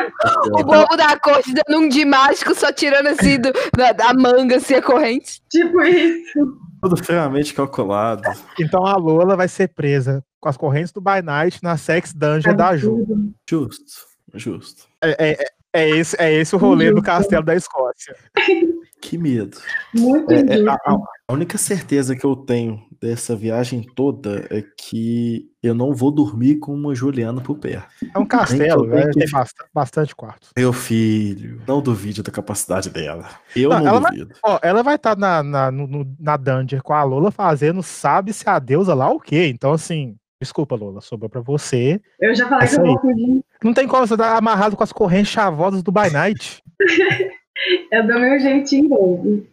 O 0.52 0.64
bobo 0.64 0.96
da 0.98 1.18
corte 1.18 1.54
dando 1.54 1.80
um 1.80 1.88
de 1.88 2.04
mágico, 2.04 2.54
só 2.54 2.70
tirando 2.72 3.06
assim 3.06 3.40
do- 3.40 3.52
da, 3.74 3.92
da 3.92 4.12
manga 4.12 4.56
assim 4.56 4.74
a 4.74 4.82
corrente. 4.82 5.40
tipo 5.50 5.80
isso. 5.82 6.58
Tudo 6.80 6.96
friamente 6.96 7.54
calculado. 7.54 8.22
então 8.58 8.86
a 8.86 8.96
Lola 8.96 9.36
vai 9.36 9.48
ser 9.48 9.68
presa 9.68 10.24
com 10.40 10.48
as 10.48 10.56
correntes 10.56 10.92
do 10.92 11.00
By 11.00 11.22
Night 11.22 11.62
na 11.62 11.76
sex 11.76 12.12
dungeon 12.12 12.54
da 12.54 12.76
Ju. 12.76 13.34
Justo, 13.48 14.06
justo. 14.34 14.86
É, 15.02 15.30
é, 15.32 15.38
é 15.72 15.90
esse, 15.90 16.16
é 16.20 16.32
esse 16.32 16.54
o 16.54 16.58
rolê 16.58 16.86
do 16.90 16.96
Justo. 16.96 17.06
castelo 17.06 17.44
da 17.44 17.54
Escócia. 17.54 18.16
Que 19.00 19.16
medo. 19.16 19.58
Muito 19.94 20.30
É, 20.32 20.40
é, 20.40 20.68
a, 20.68 20.74
a- 20.74 21.32
única 21.32 21.56
certeza 21.56 22.16
que 22.16 22.24
eu 22.26 22.34
tenho 22.34 22.82
dessa 23.00 23.36
viagem 23.36 23.86
toda 23.94 24.46
é 24.50 24.62
que 24.76 25.46
eu 25.62 25.72
não 25.74 25.94
vou 25.94 26.10
dormir 26.10 26.56
com 26.58 26.74
uma 26.74 26.94
Juliana 26.94 27.40
por 27.40 27.58
perto. 27.58 27.86
É 28.14 28.18
um 28.18 28.26
castelo, 28.26 28.82
que 28.84 28.90
eu 28.90 28.96
né? 28.96 29.10
tem 29.12 29.30
bastante, 29.30 29.70
bastante 29.72 30.16
quartos. 30.16 30.50
Meu 30.56 30.72
filho, 30.72 31.62
não 31.66 31.80
duvide 31.80 32.22
da 32.22 32.32
capacidade 32.32 32.90
dela. 32.90 33.28
Eu 33.54 33.70
Não, 33.70 33.78
não, 33.80 33.86
ela 33.88 34.00
vai- 34.00 34.10
duvido. 34.12 34.34
Ó, 34.44 34.58
ela 34.62 34.82
vai 34.82 34.96
estar 34.96 35.16
na, 35.16 35.42
na, 35.42 35.70
no- 35.70 35.86
no- 35.86 36.16
na 36.18 36.36
dungeon 36.36 36.80
com 36.82 36.92
a 36.92 37.04
Lola 37.04 37.30
fazendo 37.30 37.82
sabe-se 37.82 38.48
a 38.48 38.58
deusa 38.58 38.94
lá 38.94 39.08
o 39.10 39.20
quê. 39.20 39.46
Então, 39.46 39.72
assim, 39.72 40.16
desculpa, 40.42 40.74
Lola, 40.74 41.00
sobrou 41.00 41.30
pra 41.30 41.40
você. 41.40 42.00
Eu 42.20 42.34
já 42.34 42.48
falei 42.48 42.66
que 42.66 42.74
Essa 42.74 42.80
eu 42.80 42.84
aí. 42.86 42.90
vou 42.92 43.00
fugir. 43.00 43.44
Não 43.62 43.72
tem 43.74 43.86
como 43.86 44.06
você 44.06 44.14
estar 44.14 44.36
amarrado 44.36 44.76
com 44.76 44.82
as 44.82 44.92
correntes 44.92 45.30
chavosas 45.30 45.82
do 45.84 45.92
By 45.92 46.10
Night. 46.12 46.62
Eu 47.92 48.06
dou 48.06 48.18
meu 48.20 48.38
jeitinho 48.38 48.88
novo. 48.88 49.46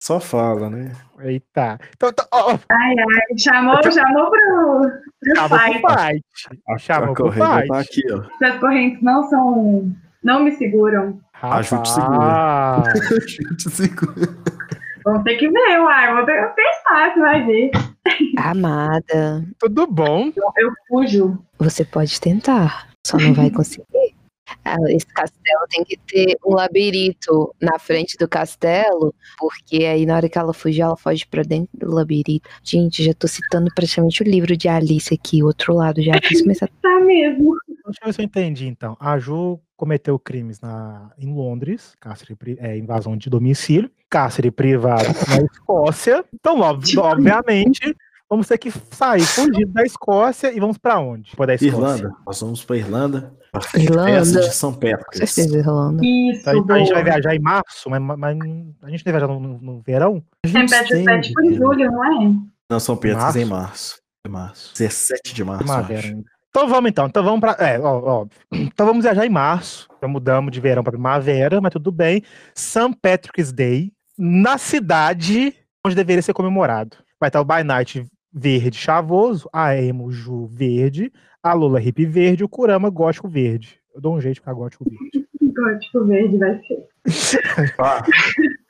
Só 0.00 0.20
fala, 0.20 0.70
né? 0.70 0.92
Eita. 1.20 1.78
Então, 1.96 2.10
então, 2.10 2.24
ó, 2.32 2.54
ó, 2.54 2.58
Chamou, 3.38 3.76
chamou 3.90 4.30
pro, 4.30 4.80
pro 5.20 5.34
chamou 5.36 5.58
fight. 5.58 5.80
pro 5.82 5.98
fight. 5.98 6.24
A, 6.68 6.78
Chamou 6.78 7.10
a 7.10 7.14
pro 7.14 7.24
corrente 7.24 7.46
fight. 7.56 7.68
tá 7.68 7.78
aqui, 7.80 8.02
ó. 8.12 8.22
Essas 8.44 8.60
correntes 8.60 9.02
não 9.02 9.22
são. 9.28 9.92
não 10.22 10.44
me 10.44 10.52
seguram. 10.52 11.18
A 11.42 11.60
Ju 11.62 11.82
te 11.82 11.88
segura. 11.90 12.18
Rapaz. 12.18 12.88
A 13.12 13.26
Ju 13.26 13.56
te 13.56 13.70
segura. 13.70 14.34
Vamos 15.04 15.22
ter 15.24 15.36
que 15.36 15.48
ver, 15.48 15.80
uai. 15.80 16.14
Vou 16.14 16.24
ter 16.26 16.48
que 16.48 16.54
testar, 16.54 17.14
você 17.14 17.20
vai 17.20 17.44
ver. 17.46 17.70
Amada, 18.38 19.44
Tudo 19.58 19.86
bom? 19.86 20.30
Eu 20.56 20.70
fujo. 20.88 21.38
você 21.58 21.84
pode 21.84 22.20
tentar, 22.20 22.88
só 23.06 23.16
não 23.16 23.32
vai 23.34 23.50
conseguir. 23.52 23.86
Ah, 24.64 24.76
Esse 24.88 25.06
castelo 25.06 25.60
tem 25.68 25.84
que 25.84 25.96
ter 26.06 26.36
um 26.46 26.54
labirinto 26.54 27.54
na 27.60 27.78
frente 27.78 28.16
do 28.16 28.28
castelo, 28.28 29.14
porque 29.38 29.84
aí 29.84 30.06
na 30.06 30.16
hora 30.16 30.28
que 30.28 30.38
ela 30.38 30.52
fugir, 30.54 30.82
ela 30.82 30.96
foge 30.96 31.26
pra 31.26 31.42
dentro 31.42 31.70
do 31.78 31.90
labirinto. 31.92 32.48
Gente, 32.62 33.02
já 33.04 33.12
tô 33.14 33.26
citando 33.26 33.70
praticamente 33.74 34.22
o 34.22 34.24
livro 34.26 34.56
de 34.56 34.68
Alice 34.68 35.12
aqui, 35.12 35.42
outro 35.42 35.74
lado 35.74 36.00
já. 36.02 36.12
Tá 36.82 37.00
mesmo. 37.00 37.54
Deixa 37.86 38.00
eu 38.02 38.06
ver 38.06 38.12
se 38.12 38.20
eu 38.20 38.24
entendi, 38.24 38.66
então. 38.66 38.96
A 39.00 39.18
Ju 39.18 39.60
cometeu 39.76 40.18
crimes 40.18 40.60
na, 40.60 41.10
em 41.18 41.32
Londres, 41.34 41.94
cárcere, 42.00 42.36
é, 42.58 42.76
invasão 42.76 43.16
de 43.16 43.28
domicílio, 43.30 43.90
cárcere 44.08 44.50
privado 44.50 45.04
na 45.28 45.42
Escócia. 45.44 46.24
Então, 46.34 46.60
ob- 46.60 46.82
Tipo- 46.86 47.02
obviamente, 47.02 47.94
vamos 48.28 48.46
ter 48.48 48.58
que 48.58 48.70
sair 48.70 49.22
fugindo 49.22 49.72
da 49.72 49.82
Escócia 49.82 50.52
e 50.52 50.60
vamos 50.60 50.78
pra 50.78 50.98
onde? 50.98 51.30
Escócia. 51.30 51.66
Irlanda. 51.66 52.12
Nós 52.26 52.40
vamos 52.40 52.64
pra 52.64 52.76
Irlanda. 52.76 53.34
Irlanda. 53.74 54.22
de 54.40 54.54
São 54.54 54.72
Com 54.72 54.80
Patrick's. 54.80 55.30
certeza, 55.30 55.58
Irlanda. 55.58 56.04
Isso, 56.04 56.40
Então, 56.40 56.56
então 56.58 56.76
a 56.76 56.78
gente 56.78 56.92
vai 56.92 57.04
viajar 57.04 57.34
em 57.34 57.40
março, 57.40 57.88
mas, 57.90 58.02
mas 58.02 58.36
a 58.82 58.90
gente 58.90 59.06
não 59.06 59.12
vai 59.12 59.20
viajar 59.20 59.28
no, 59.28 59.40
no- 59.40 59.58
no 59.60 59.80
verão? 59.82 60.22
A 60.44 60.48
gente 60.48 60.70
Patrick 60.70 61.04
tem, 61.04 61.32
por 61.34 61.52
julho, 61.54 61.90
não 61.90 62.04
é? 62.04 62.34
Não, 62.70 62.80
São 62.80 62.98
Março? 63.02 63.38
em 63.38 63.44
março. 63.44 64.00
Em 64.26 64.30
março. 64.30 64.72
17 64.76 65.34
de 65.34 65.44
março. 65.44 65.64
Então 66.50 66.68
vamos 66.68 66.90
então, 66.90 67.06
então 67.06 67.22
vamos 67.22 67.40
pra. 67.40 67.52
É, 67.60 67.78
ó, 67.78 68.20
óbvio. 68.22 68.38
Então 68.52 68.86
vamos 68.86 69.04
viajar 69.04 69.24
em 69.24 69.30
março. 69.30 69.86
Então 69.96 70.08
mudamos 70.08 70.50
de 70.50 70.60
verão 70.60 70.82
pra 70.82 70.90
primavera, 70.92 71.60
mas 71.60 71.70
tudo 71.72 71.92
bem. 71.92 72.22
St. 72.54 72.96
Patrick's 73.00 73.52
Day, 73.52 73.92
na 74.18 74.58
cidade 74.58 75.54
onde 75.86 75.94
deveria 75.94 76.22
ser 76.22 76.32
comemorado. 76.32 76.96
Vai 77.20 77.28
estar 77.28 77.40
o 77.40 77.44
By 77.44 77.62
Night 77.62 78.04
verde 78.36 78.76
chavoso, 78.76 79.48
a 79.50 79.74
Emo 79.74 80.10
Ju 80.12 80.46
verde, 80.46 81.10
a 81.42 81.54
Lula 81.54 81.80
hippie 81.80 82.04
verde, 82.04 82.44
o 82.44 82.48
Kurama 82.48 82.90
gótico 82.90 83.26
verde. 83.26 83.80
Eu 83.94 84.00
dou 84.00 84.14
um 84.14 84.20
jeito 84.20 84.34
de 84.34 84.40
ficar 84.40 84.52
gótico 84.52 84.84
verde. 84.84 85.26
Gótico 85.56 86.04
verde 86.04 86.36
vai 86.36 86.60
ser. 86.60 86.86
Ah, 87.78 88.04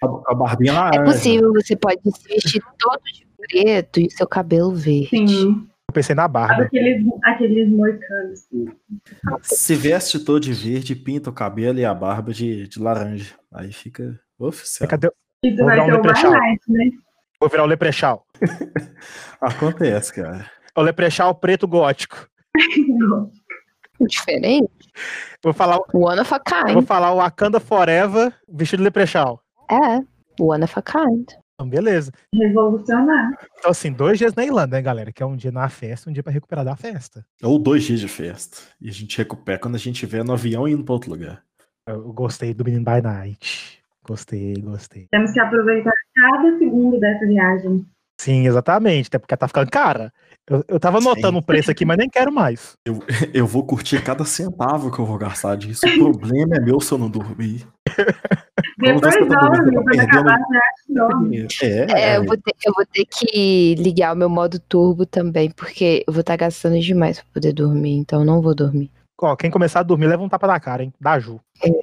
a, 0.05 0.33
a 0.33 0.35
barbinha 0.35 0.71
É 0.71 0.75
laranja. 0.75 1.05
possível, 1.05 1.53
você 1.53 1.75
pode 1.75 2.01
se 2.05 2.29
vestir 2.29 2.63
todo 2.79 3.01
de 3.13 3.27
preto 3.49 3.99
e 3.99 4.09
seu 4.11 4.27
cabelo 4.29 4.73
verde. 4.73 5.09
Sim. 5.09 5.67
Eu 5.89 5.93
pensei 5.93 6.15
na 6.15 6.29
barba. 6.29 6.63
aqueles, 6.63 7.05
aqueles 7.25 7.69
moicanos, 7.71 8.33
assim. 8.45 8.67
Se 9.43 9.75
veste 9.75 10.21
todo 10.21 10.39
de 10.39 10.53
verde, 10.53 10.95
pinta 10.95 11.31
o 11.31 11.33
cabelo 11.33 11.79
e 11.81 11.85
a 11.85 11.93
barba 11.93 12.33
de, 12.33 12.69
de 12.69 12.79
laranja. 12.79 13.35
Aí 13.53 13.73
fica 13.73 14.21
oficial. 14.39 14.89
Cadê? 14.89 15.11
Isso 15.43 15.65
vai 15.65 15.81
um 15.81 15.87
ser 15.87 15.95
o. 15.95 16.03
By 16.03 16.59
né? 16.69 16.91
Vou 17.41 17.49
virar 17.51 17.65
o 17.65 17.67
Leprechal. 17.67 18.27
Acontece, 19.41 20.15
cara. 20.15 20.51
O 20.77 20.81
Leprechal 20.83 21.35
preto 21.35 21.67
gótico. 21.69 22.29
Diferente? 24.01 24.69
Vou 25.43 25.53
falar, 25.55 25.79
One 25.95 26.21
of 26.21 26.35
a 26.35 26.37
eu 26.37 26.67
vou 26.75 26.83
kind. 26.83 26.87
falar 26.87 27.13
o 27.13 27.17
Wakanda 27.17 27.59
Forever 27.61 28.33
vestido 28.49 28.81
de 28.81 28.85
Leprechal. 28.85 29.41
É, 29.71 30.01
one 30.39 30.65
of 30.65 30.75
a 30.79 30.83
kind. 30.83 31.27
Então, 31.55 31.67
beleza. 31.71 32.13
Revolucionar. 32.35 33.31
Então, 33.59 33.71
assim, 33.71 33.91
dois 33.91 34.19
dias 34.19 34.35
na 34.35 34.45
Irlanda, 34.45 34.77
né, 34.77 34.83
galera? 34.83 35.11
Que 35.11 35.23
é 35.23 35.27
um 35.27 35.37
dia 35.37 35.51
na 35.51 35.67
festa, 35.71 36.11
um 36.11 36.13
dia 36.13 36.23
pra 36.23 36.31
recuperar 36.33 36.63
da 36.63 36.77
festa. 36.77 37.25
Ou 37.43 37.59
dois 37.59 37.85
dias 37.85 38.01
de 38.01 38.09
festa. 38.09 38.59
E 38.79 38.91
a 38.91 38.93
gente 38.93 39.17
recupera 39.17 39.59
quando 39.59 39.75
a 39.77 39.79
gente 39.79 39.95
estiver 39.95 40.23
no 40.23 40.35
avião 40.35 40.69
indo 40.69 40.85
pra 40.85 40.93
outro 40.93 41.11
lugar. 41.11 41.43
Eu 41.89 42.13
gostei 42.13 42.53
do 42.53 42.63
Menino 42.65 42.85
by 42.85 43.01
Night. 43.01 43.83
Gostei, 44.07 44.55
gostei. 44.63 45.07
Temos 45.11 45.33
que 45.33 45.41
aproveitar 45.41 45.93
cada 46.15 46.59
segundo 46.59 46.99
dessa 47.01 47.27
viagem. 47.27 47.85
Sim, 48.21 48.47
exatamente. 48.47 49.09
Até 49.09 49.19
porque 49.19 49.37
tá 49.37 49.47
ficando 49.47 49.71
cara. 49.71 50.13
Eu, 50.49 50.65
eu 50.69 50.81
tava 50.81 50.99
anotando 50.99 51.39
o 51.39 51.43
preço 51.43 51.71
aqui, 51.71 51.85
mas 51.85 51.99
nem 51.99 52.09
quero 52.09 52.33
mais. 52.33 52.75
Eu 53.35 53.47
vou 53.47 53.65
curtir 53.67 54.03
cada 54.03 54.25
centavo 54.25 54.91
que 54.91 54.99
eu 54.99 55.05
vou 55.05 55.19
gastar 55.19 55.57
disso. 55.57 55.87
O 55.87 55.99
problema 55.99 56.57
é 56.57 56.61
meu 56.61 56.81
se 56.81 56.93
eu 56.93 56.99
não 56.99 57.11
dormir. 57.11 57.67
Depois 58.79 59.17
eu 59.17 59.27
dorme, 59.29 59.51
perdendo- 59.51 59.83
quando 59.85 60.01
acabar 60.01 60.35
a 60.35 60.39
dorme. 60.89 61.47
É, 61.63 61.87
É, 61.91 62.17
eu 62.17 62.25
vou, 62.25 62.37
ter, 62.37 62.55
eu 62.65 62.73
vou 62.75 62.87
ter 62.87 63.05
que 63.07 63.75
ligar 63.75 64.15
o 64.15 64.17
meu 64.17 64.29
modo 64.31 64.59
turbo 64.61 65.05
também, 65.05 65.51
porque 65.51 66.05
eu 66.07 66.13
vou 66.13 66.21
estar 66.21 66.37
gastando 66.37 66.79
demais 66.81 67.21
pra 67.21 67.27
poder 67.35 67.53
dormir, 67.53 67.97
então 67.99 68.21
eu 68.21 68.27
não 68.27 68.41
vou 68.41 68.55
dormir. 68.55 68.91
Ó, 69.21 69.35
quem 69.35 69.51
começar 69.51 69.81
a 69.81 69.83
dormir, 69.83 70.07
leva 70.07 70.23
um 70.23 70.29
tapa 70.29 70.47
na 70.47 70.61
cara, 70.61 70.83
hein? 70.85 70.93
Da 71.01 71.19
Ju. 71.19 71.41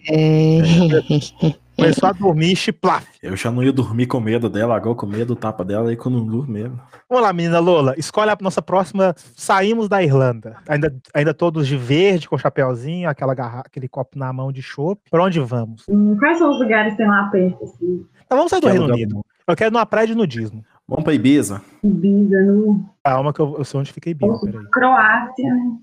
É... 0.07 0.59
Começou 1.75 2.07
a 2.09 2.11
dormir, 2.11 2.55
chiplaf. 2.55 3.05
eu 3.21 3.35
já 3.35 3.51
não 3.51 3.63
ia 3.63 3.71
dormir 3.73 4.05
com 4.05 4.19
medo 4.19 4.47
dela, 4.49 4.75
agora 4.75 4.95
com 4.95 5.05
medo 5.07 5.33
do 5.33 5.35
tapa 5.35 5.65
dela 5.65 5.91
e 5.91 5.95
quando 5.97 6.19
não 6.19 6.25
durmo 6.25 6.51
mesmo. 6.53 6.79
Vamos 7.09 7.23
lá, 7.25 7.33
menina 7.33 7.59
Lola. 7.59 7.95
Escolhe 7.97 8.29
a 8.29 8.37
nossa 8.39 8.61
próxima. 8.61 9.15
Saímos 9.35 9.89
da 9.89 10.03
Irlanda. 10.03 10.57
Ainda, 10.69 10.95
ainda 11.13 11.33
todos 11.33 11.67
de 11.67 11.75
verde, 11.75 12.29
com 12.29 12.37
chapéuzinho, 12.37 13.09
aquela 13.09 13.33
garra... 13.33 13.61
aquele 13.65 13.87
copo 13.87 14.17
na 14.17 14.31
mão 14.31 14.51
de 14.51 14.61
chopp. 14.61 15.01
Pra 15.09 15.23
onde 15.23 15.39
vamos? 15.39 15.83
Hum, 15.89 16.15
Quais 16.17 16.37
são 16.37 16.51
os 16.51 16.59
lugares 16.59 16.93
que 16.93 16.97
tem 16.97 17.07
lá 17.07 17.23
perto, 17.31 17.63
assim? 17.63 18.05
Então 18.25 18.37
vamos 18.37 18.49
sair 18.51 18.61
do 18.61 18.67
Reino 18.67 18.85
Unido. 18.85 19.15
bom? 19.15 19.21
Eu 19.47 19.55
quero 19.55 19.69
ir 19.71 19.73
numa 19.73 19.85
praia 19.85 20.07
de 20.07 20.15
nudismo. 20.15 20.63
Vamos 20.87 21.03
pra 21.03 21.13
Ibiza, 21.13 21.61
Ibiza, 21.83 22.41
no 22.41 22.85
Calma 23.03 23.33
que 23.33 23.39
eu, 23.39 23.55
eu 23.57 23.63
sei 23.63 23.79
onde 23.79 23.91
fica 23.93 24.09
Ibiza, 24.09 24.39
peraí. 24.45 24.65
Croácia, 24.71 25.53
né? 25.53 25.77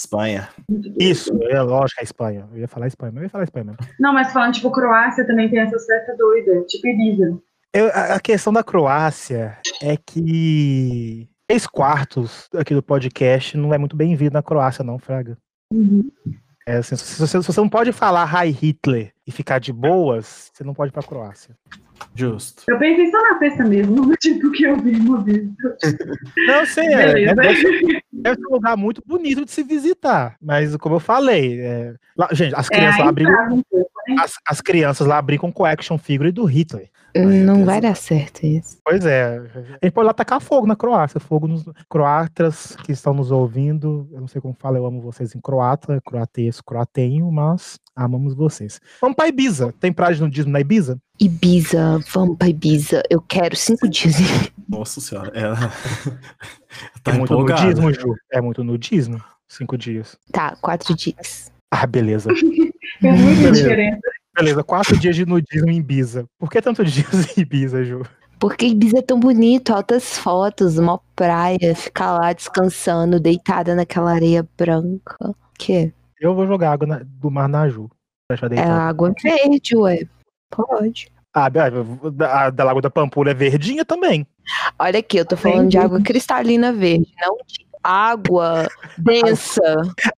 Espanha. 0.00 0.48
Isso, 0.98 1.30
é 1.44 1.60
lógico, 1.60 2.00
é 2.00 2.04
Espanha. 2.04 2.48
Eu 2.52 2.58
ia 2.60 2.68
falar 2.68 2.86
Espanha, 2.86 3.12
mas 3.12 3.20
eu 3.22 3.26
ia 3.26 3.30
falar 3.30 3.44
Espanha 3.44 3.64
mesmo. 3.66 3.78
Não, 3.98 4.14
mas 4.14 4.32
falando, 4.32 4.54
tipo, 4.54 4.70
Croácia 4.70 5.26
também 5.26 5.48
tem 5.50 5.58
essas 5.60 5.84
festas 5.84 6.16
doidas, 6.16 6.64
tipo 6.66 6.86
Ibiza. 6.88 7.38
Eu- 7.74 7.88
a, 7.88 8.14
a 8.14 8.20
questão 8.20 8.52
da 8.52 8.64
Croácia 8.64 9.58
é 9.82 9.96
que 9.96 11.28
três 11.46 11.66
quartos 11.66 12.48
aqui 12.56 12.74
do 12.74 12.82
podcast 12.82 13.56
não 13.58 13.74
é 13.74 13.78
muito 13.78 13.94
bem-vindo 13.94 14.32
na 14.32 14.42
Croácia, 14.42 14.82
não, 14.82 14.98
Fraga. 14.98 15.36
Uhum. 15.72 16.10
É 16.70 16.76
assim, 16.76 16.94
se, 16.96 17.18
você, 17.18 17.42
se 17.42 17.46
você 17.52 17.60
não 17.60 17.68
pode 17.68 17.90
falar 17.92 18.24
Hi 18.44 18.50
Hitler 18.50 19.12
e 19.26 19.32
ficar 19.32 19.58
de 19.58 19.72
boas, 19.72 20.50
você 20.52 20.62
não 20.62 20.72
pode 20.72 20.90
ir 20.90 20.92
pra 20.92 21.02
Croácia. 21.02 21.56
Justo. 22.14 22.62
Eu 22.68 22.78
pensei 22.78 23.10
só 23.10 23.20
na 23.22 23.38
festa 23.38 23.64
mesmo, 23.64 24.14
tipo 24.18 24.50
que 24.52 24.64
eu 24.64 24.76
vi 24.76 24.94
uma 24.96 25.22
vez. 25.22 25.48
Não, 26.46 26.54
eu 26.60 26.66
sei, 26.66 26.86
é, 26.94 27.12
Beleza. 27.34 27.34
deve, 28.12 28.46
um 28.48 28.52
lugar 28.54 28.76
muito 28.76 29.02
bonito 29.04 29.44
de 29.44 29.50
se 29.50 29.62
visitar. 29.62 30.36
Mas, 30.40 30.76
como 30.76 30.94
eu 30.96 31.00
falei, 31.00 31.60
é, 31.60 31.94
lá- 32.16 32.28
gente, 32.32 32.54
as 32.54 32.70
É, 32.70 32.74
crianças 32.76 33.00
lá 33.00 33.06
aí 33.06 33.12
brincam. 33.12 33.54
um 33.54 33.62
pouco, 33.62 33.90
né? 34.08 34.16
As, 34.20 34.34
as 34.46 34.60
crianças 34.60 35.06
lá 35.06 35.20
brincam 35.20 35.50
com 35.52 35.64
action 35.64 35.98
figure 35.98 36.30
do 36.32 36.44
Hitler. 36.44 36.88
Não 37.16 37.64
vai 37.64 37.80
dar 37.80 37.94
certo 37.96 38.44
isso. 38.44 38.78
Pois 38.84 39.04
é. 39.04 39.38
A 39.80 39.84
gente 39.86 39.92
pode 39.92 40.06
lá 40.06 40.12
tacar 40.14 40.40
fogo 40.40 40.66
na 40.66 40.76
Croácia. 40.76 41.18
Fogo 41.20 41.46
nos 41.48 41.64
croatas 41.88 42.76
que 42.84 42.92
estão 42.92 43.12
nos 43.14 43.30
ouvindo. 43.30 44.08
Eu 44.12 44.20
não 44.20 44.28
sei 44.28 44.40
como 44.40 44.54
fala, 44.58 44.78
eu 44.78 44.86
amo 44.86 45.00
vocês 45.00 45.34
em 45.34 45.40
croata, 45.40 46.00
croatês, 46.04 46.60
croatenho, 46.60 47.30
mas 47.30 47.78
amamos 47.94 48.34
vocês. 48.34 48.80
Vamos 49.00 49.16
pra 49.16 49.28
Ibiza. 49.28 49.74
Tem 49.80 49.92
praia 49.92 50.14
de 50.14 50.20
nudismo 50.22 50.52
na 50.52 50.60
Ibiza? 50.60 50.98
Ibiza, 51.20 51.98
vamos 52.12 52.36
pra 52.38 52.48
Ibiza. 52.48 53.02
Eu 53.10 53.20
quero 53.20 53.54
cinco 53.56 53.88
dias. 53.88 54.16
Nossa 54.68 55.00
senhora. 55.00 55.30
Ela 55.34 55.56
tá 57.02 57.12
é 57.12 57.18
muito 57.18 57.32
empolgada. 57.32 57.62
nudismo, 57.64 57.92
Ju. 57.92 58.14
É 58.32 58.40
muito 58.40 58.64
nudismo. 58.64 59.22
Cinco 59.48 59.76
dias. 59.76 60.16
Tá, 60.32 60.56
quatro 60.60 60.94
dias. 60.94 61.50
Ah, 61.70 61.86
beleza. 61.86 62.28
Tem 62.32 62.72
muita 63.12 63.42
Beleza. 63.42 63.52
diferença. 63.52 64.00
Beleza, 64.36 64.62
quatro 64.62 64.96
dias 64.98 65.16
de 65.16 65.26
nudismo 65.26 65.70
em 65.70 65.78
Ibiza. 65.78 66.24
Por 66.38 66.50
que 66.50 66.62
tantos 66.62 66.90
dias 66.92 67.08
em 67.36 67.40
Ibiza, 67.42 67.84
Ju? 67.84 68.02
Porque 68.38 68.66
Ibiza 68.66 68.98
é 68.98 69.02
tão 69.02 69.18
bonito, 69.20 69.70
altas 69.74 70.16
fotos, 70.18 70.78
uma 70.78 70.98
praia, 71.14 71.74
ficar 71.74 72.18
lá 72.18 72.32
descansando, 72.32 73.20
deitada 73.20 73.74
naquela 73.74 74.12
areia 74.12 74.46
branca. 74.56 75.16
Que? 75.58 75.92
Eu 76.18 76.34
vou 76.34 76.46
jogar 76.46 76.72
água 76.72 76.86
na- 76.86 77.02
do 77.04 77.30
mar 77.30 77.48
na 77.48 77.68
Ju. 77.68 77.90
É 78.52 78.62
água 78.62 79.12
verde, 79.22 79.76
ué. 79.76 80.04
Pode. 80.50 81.10
Ah, 81.34 81.46
a, 81.46 82.46
a 82.46 82.50
da 82.50 82.64
Lagoa 82.64 82.82
da 82.82 82.90
Pampulha 82.90 83.30
é 83.30 83.34
verdinha 83.34 83.84
também. 83.84 84.26
Olha 84.78 84.98
aqui, 85.00 85.16
eu 85.18 85.24
tô 85.24 85.36
falando 85.36 85.68
de 85.68 85.78
água 85.78 86.00
cristalina 86.02 86.72
verde, 86.72 87.12
não 87.20 87.36
de 87.46 87.66
água 87.82 88.66
densa. 88.96 89.60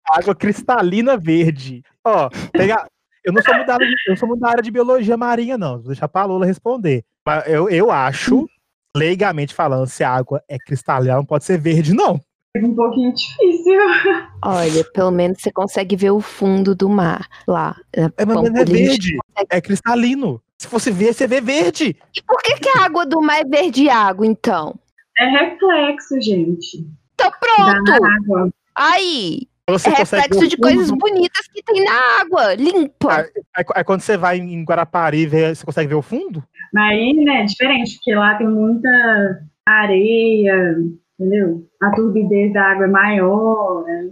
Água 0.10 0.36
cristalina 0.36 1.18
verde. 1.18 1.84
Ó, 2.06 2.30
pega. 2.52 2.86
Eu 3.24 3.34
não 3.34 3.42
sou 3.42 3.54
muito 3.54 3.68
da 3.68 3.74
área 3.76 3.88
de, 3.88 3.96
eu 4.08 4.18
sou 4.18 4.28
muito 4.28 4.42
da 4.42 4.50
área 4.50 4.64
de 4.64 4.72
biologia 4.72 5.16
marinha, 5.18 5.58
não. 5.58 5.78
Vou 5.78 5.88
deixar 5.88 6.08
pra 6.08 6.26
Lula 6.26 6.46
responder. 6.46 7.04
Mas 7.26 7.48
eu, 7.48 7.70
eu 7.70 7.92
acho, 7.92 8.48
leigamente 8.96 9.54
falando, 9.54 9.88
se 9.88 10.04
a 10.04 10.12
água 10.12 10.44
é 10.48 10.58
cristalina, 10.58 11.16
não 11.16 11.26
pode 11.26 11.44
ser 11.44 11.60
verde, 11.60 11.94
não. 11.94 12.20
É 12.54 12.60
um 12.60 12.76
pouquinho 12.76 13.14
difícil. 13.14 13.80
Olha, 14.44 14.84
pelo 14.94 15.12
menos 15.12 15.42
você 15.42 15.52
consegue 15.52 15.96
ver 15.96 16.12
o 16.12 16.20
fundo 16.20 16.76
do 16.76 16.90
mar 16.90 17.28
lá. 17.48 17.78
na 17.96 18.12
É, 18.18 18.26
mas 18.26 18.36
não 18.36 18.46
é 18.48 18.66
verde. 18.66 19.18
É 19.50 19.62
cristalino. 19.62 20.42
Se 20.58 20.68
fosse 20.68 20.92
verde, 20.92 21.16
você 21.16 21.28
vê 21.28 21.40
verde. 21.40 21.96
E 22.16 22.22
por 22.22 22.42
que, 22.42 22.56
que 22.56 22.70
a 22.78 22.84
água 22.84 23.06
do 23.06 23.22
mar 23.22 23.40
é 23.40 23.46
verde 23.46 23.90
água, 23.90 24.26
então? 24.28 24.78
É 25.18 25.26
reflexo, 25.26 26.20
gente. 26.22 26.86
Então 27.14 27.30
Da 27.30 27.32
pronto! 27.32 28.04
água. 28.04 28.50
Aí! 28.76 29.48
Você 29.80 29.90
é 29.90 29.96
consegue 29.96 30.22
ver 30.30 30.34
reflexo 30.36 30.48
de 30.50 30.58
coisas 30.58 30.88
do- 30.90 30.98
bonitas 30.98 31.48
que 31.48 31.62
tem 31.64 31.84
na 31.86 32.22
água, 32.22 32.54
limpa. 32.56 33.14
Aí, 33.16 33.26
aí- 33.56 33.66
aí 33.76 33.84
quando 33.84 34.02
você 34.02 34.18
vai 34.18 34.38
em 34.38 34.64
Guarapari, 34.64 35.20
e 35.20 35.26
vê- 35.28 35.54
você 35.56 35.66
consegue 35.66 35.88
ver 35.90 35.96
o 35.96 36.02
fundo? 36.02 36.44
Mas 36.74 36.92
aí, 36.92 37.14
né, 37.14 37.42
é 37.42 37.46
diferente, 37.46 37.96
porque 37.96 38.16
lá 38.16 38.36
tem 38.36 38.48
muita 38.48 38.90
areia, 39.68 40.76
entendeu? 41.20 41.68
A 41.82 41.92
turbidez 41.92 42.54
da 42.54 42.64
água 42.72 42.86
é 42.86 42.90
maior, 42.90 43.84
né? 43.86 44.10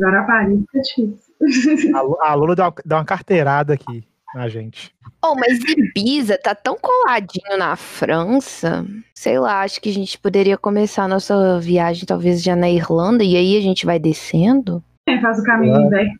Guarapari 0.00 0.58
fica 0.58 0.80
difícil. 0.80 1.28
A, 2.22 2.30
a 2.30 2.34
Lula 2.34 2.54
deu 2.54 2.64
uma, 2.64 2.74
deu 2.84 2.98
uma 2.98 3.04
carteirada 3.04 3.74
aqui 3.74 4.04
na 4.38 4.48
gente. 4.48 4.90
Oh, 5.24 5.34
mas 5.34 5.58
Ibiza 5.64 6.38
tá 6.42 6.54
tão 6.54 6.76
coladinho 6.80 7.58
na 7.58 7.74
França. 7.76 8.86
Sei 9.14 9.38
lá, 9.38 9.62
acho 9.62 9.80
que 9.80 9.90
a 9.90 9.92
gente 9.92 10.18
poderia 10.18 10.56
começar 10.56 11.04
a 11.04 11.08
nossa 11.08 11.58
viagem 11.60 12.06
talvez 12.06 12.42
já 12.42 12.54
na 12.56 12.70
Irlanda 12.70 13.22
e 13.24 13.36
aí 13.36 13.56
a 13.56 13.60
gente 13.60 13.84
vai 13.84 13.98
descendo. 13.98 14.82
Quem 15.06 15.20
faz 15.20 15.38
o 15.38 15.42
caminho 15.42 15.76
É. 15.76 15.86
inverso, 15.86 16.16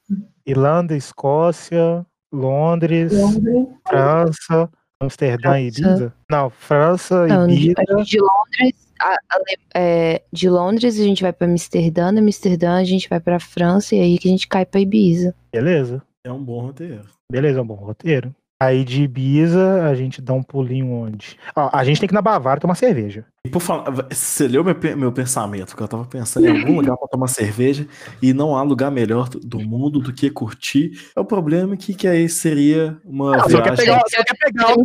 Irlanda, 0.47 0.97
Escócia, 0.97 2.05
Londres, 2.33 3.13
Londres, 3.13 3.67
França, 3.87 4.69
Amsterdã 5.01 5.61
e. 5.61 5.69
Ibiza? 5.69 6.13
Não, 6.31 6.51
França, 6.51 7.27
de, 7.47 7.71
Ibiza. 7.71 8.05
de 8.05 8.19
Londres, 8.19 8.89
a- 9.01 9.15
a- 9.15 9.43
é, 9.75 10.23
de 10.33 10.49
Londres 10.51 10.99
a 10.99 11.05
gente 11.05 11.23
vai 11.23 11.33
pra 11.33 11.47
Amsterdã, 11.47 12.13
da 12.13 12.21
Amsterdã 12.21 12.73
a 12.79 12.85
gente 12.85 13.09
vai 13.09 13.21
pra 13.21 13.39
França 13.39 13.95
e 13.95 14.01
aí 14.01 14.19
que 14.19 14.27
a 14.27 14.31
gente 14.31 14.49
cai 14.49 14.67
pra 14.67 14.81
Ibiza. 14.81 15.35
Beleza. 15.53 16.03
É 16.25 16.33
um 16.33 16.43
bom 16.43 16.61
roteiro. 16.61 17.05
Beleza, 17.31 17.59
é 17.59 17.63
um 17.63 17.67
bom 17.67 17.75
roteiro. 17.75 18.35
Aí 18.61 18.85
de 18.85 19.05
Ibiza, 19.05 19.85
a 19.89 19.95
gente 19.95 20.21
dá 20.21 20.33
um 20.33 20.43
pulinho 20.43 20.91
onde? 20.91 21.39
Ó, 21.55 21.71
a 21.73 21.85
gente 21.85 22.01
tem 22.01 22.09
que 22.09 22.13
ir 22.13 22.17
na 22.17 22.21
Bavária 22.23 22.61
tomar 22.61 22.75
cerveja. 22.75 23.25
E 23.47 23.49
por 23.49 23.61
falar, 23.63 23.89
você 23.89 24.49
leu 24.49 24.65
meu, 24.65 24.75
meu 24.97 25.13
pensamento, 25.13 25.77
que 25.77 25.83
eu 25.83 25.87
tava 25.87 26.05
pensando 26.05 26.45
em 26.47 26.61
algum 26.61 26.75
lugar 26.75 26.97
pra 26.97 27.07
tomar 27.07 27.29
cerveja 27.29 27.87
e 28.21 28.33
não 28.33 28.57
há 28.57 28.63
lugar 28.63 28.91
melhor 28.91 29.29
do- 29.29 29.39
do 29.39 29.61
mundo 29.61 30.01
do 30.01 30.13
que 30.13 30.29
curtir. 30.29 30.91
É 31.15 31.21
o 31.21 31.25
problema 31.25 31.77
que, 31.77 31.95
que 31.95 32.09
aí 32.09 32.29
seria 32.29 33.01
uma 33.05 33.37
Não, 33.37 33.45
Você 33.45 33.63
quer 33.63 33.77
viagem. 33.77 33.85
pegar, 33.87 34.03
você 34.05 34.25
quer 34.25 34.37
pegar 34.37 34.67
o 34.77 34.85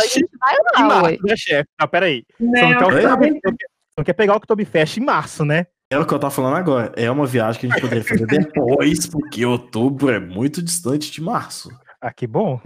gente 0.00 0.28
vai 0.40 0.54
em 0.78 0.88
lá, 0.88 1.02
ué. 1.02 1.02
março, 1.10 1.26
né, 1.26 1.36
chefe? 1.36 1.68
Não, 1.78 1.88
peraí. 1.88 2.24
Você 2.40 2.46
né? 2.46 2.62
não 2.62 2.78
quer 2.78 2.94
É? 2.94 3.02
Você 3.42 3.98
não 3.98 4.04
quer 4.04 4.12
pegar 4.14 4.32
o 4.32 4.36
Oktoberfest 4.38 4.96
em 4.96 5.04
março, 5.04 5.44
né? 5.44 5.66
É 5.92 5.98
o 5.98 6.06
que 6.06 6.14
eu 6.14 6.18
tava 6.18 6.32
falando 6.34 6.56
agora. 6.56 6.92
É 6.96 7.10
uma 7.10 7.26
viagem 7.26 7.60
que 7.60 7.66
a 7.66 7.70
gente 7.70 7.80
poderia 7.80 8.04
fazer 8.04 8.26
depois, 8.26 9.06
porque 9.06 9.44
outubro 9.44 10.10
é 10.10 10.18
muito 10.18 10.62
distante 10.62 11.10
de 11.12 11.20
março. 11.20 11.68
Ah, 12.00 12.12
que 12.12 12.26
bom. 12.26 12.58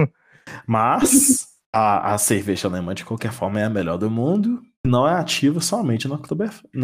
Mas 0.66 1.48
a, 1.72 2.14
a 2.14 2.18
cerveja 2.18 2.68
alemã, 2.68 2.94
de 2.94 3.04
qualquer 3.04 3.32
forma, 3.32 3.60
é 3.60 3.64
a 3.64 3.70
melhor 3.70 3.98
do 3.98 4.08
mundo. 4.10 4.62
Não 4.86 5.06
é 5.08 5.14
ativa 5.14 5.60
somente 5.60 6.06
na 6.06 6.14
Oktoberfest. 6.14 6.64
É, 6.74 6.78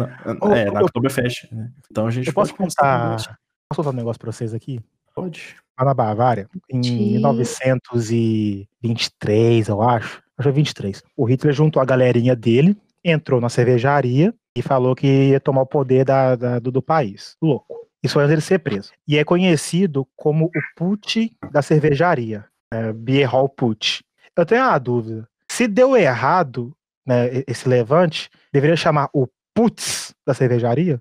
na 0.69 0.81
eu- 0.81 0.85
Oktoberfest. 0.85 1.47
Né? 1.51 1.71
Então 1.89 2.05
a 2.07 2.11
gente 2.11 2.27
Eu 2.27 2.33
pode 2.33 2.53
contar, 2.53 3.11
posso 3.15 3.29
contar 3.77 3.89
um 3.91 3.93
negócio 3.93 4.19
pra 4.19 4.31
vocês 4.31 4.53
aqui? 4.53 4.81
Pode. 5.15 5.55
Lá 5.79 5.85
na 5.85 5.93
Bavária, 5.93 6.47
em 6.69 6.83
Sim. 6.83 7.11
1923, 7.13 9.67
eu 9.69 9.81
acho. 9.81 10.21
Acho 10.37 10.47
que 10.47 10.49
é 10.49 10.51
23. 10.51 11.01
O 11.15 11.23
Hitler 11.25 11.53
juntou 11.53 11.81
a 11.81 11.85
galerinha 11.85 12.35
dele, 12.35 12.75
entrou 13.03 13.41
na 13.41 13.49
cervejaria 13.49 14.33
e 14.55 14.61
falou 14.61 14.95
que 14.95 15.07
ia 15.29 15.39
tomar 15.39 15.61
o 15.61 15.65
poder 15.65 16.05
da, 16.05 16.35
da- 16.35 16.59
do, 16.59 16.71
do 16.71 16.81
país. 16.81 17.35
Louco. 17.41 17.87
Isso 18.03 18.13
foi 18.13 18.23
antes 18.23 18.31
dele 18.31 18.41
ser 18.41 18.59
preso. 18.59 18.91
E 19.07 19.17
é 19.17 19.23
conhecido 19.23 20.07
como 20.15 20.45
o 20.45 20.51
put 20.75 21.31
da 21.51 21.61
cervejaria. 21.61 22.45
É, 22.73 22.91
Beer 22.91 23.29
Hall 23.29 23.47
Put. 23.47 24.03
Eu 24.35 24.45
tenho 24.45 24.63
uma 24.63 24.77
dúvida. 24.79 25.27
Se 25.49 25.67
deu 25.67 25.95
errado 25.95 26.75
né, 27.05 27.43
esse 27.47 27.69
levante, 27.69 28.29
deveria 28.51 28.75
chamar 28.75 29.09
o 29.13 29.27
putz 29.53 30.13
da 30.25 30.33
cervejaria? 30.33 30.99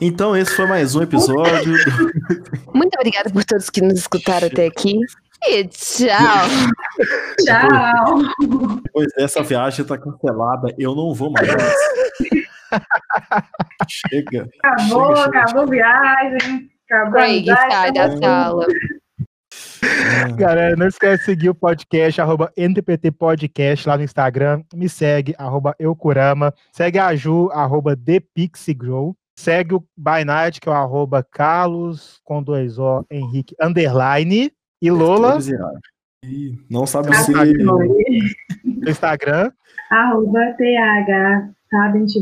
Então 0.00 0.36
esse 0.36 0.54
foi 0.54 0.66
mais 0.66 0.94
um 0.94 1.02
episódio. 1.02 1.72
Muito 2.74 2.94
obrigada 2.96 3.30
por 3.30 3.44
todos 3.44 3.70
que 3.70 3.80
nos 3.80 3.98
escutaram 3.98 4.48
até 4.48 4.66
aqui. 4.66 4.98
E 5.46 5.64
tchau. 5.68 6.46
Tchau. 7.44 8.18
Depois 8.82 9.08
dessa 9.16 9.42
viagem 9.42 9.84
tá 9.84 9.98
cancelada, 9.98 10.74
eu 10.78 10.94
não 10.94 11.12
vou 11.12 11.30
mais. 11.30 11.48
Chega. 13.88 14.48
Acabou, 14.62 15.16
Chega, 15.16 15.24
chega, 15.24 15.40
acabou 15.40 15.62
a 15.62 15.66
viagem. 15.66 16.70
Acabou 16.88 17.08
a 17.08 17.12
Craig, 17.12 17.50
amizade, 17.50 17.72
sai 17.72 17.92
da 17.92 18.16
sala. 18.16 18.66
Galera, 20.36 20.76
não 20.76 20.86
esquece 20.88 21.18
de 21.18 21.24
seguir 21.24 21.50
o 21.50 21.54
podcast, 21.54 22.20
arroba 22.20 22.52
NTPT 22.56 23.10
Podcast 23.10 23.88
lá 23.88 23.96
no 23.96 24.02
Instagram. 24.02 24.62
Me 24.74 24.88
segue, 24.88 25.34
arroba 25.38 25.74
Eucurama. 25.78 26.52
Segue 26.72 26.98
a 26.98 27.14
Ju, 27.14 27.50
arroba 27.52 27.96
ThePixieGrow. 27.96 29.16
Segue 29.38 29.74
o 29.74 29.84
By 29.96 30.24
Night, 30.24 30.60
que 30.60 30.68
é 30.68 30.72
o 30.72 30.74
arroba 30.74 31.22
Carlos, 31.22 32.20
com 32.24 32.42
dois 32.42 32.78
O, 32.78 33.04
Henrique, 33.10 33.54
underline. 33.60 34.50
E 34.84 34.90
Lola. 34.90 35.38
Ih, 36.24 36.58
Não 36.70 36.86
sabe 36.86 37.08
Não 37.10 37.16
se. 37.24 37.32
no 37.32 37.78
Instagram. 38.88 39.50
Arroba 39.90 40.40
TH, 40.58 41.48
te 42.06 42.20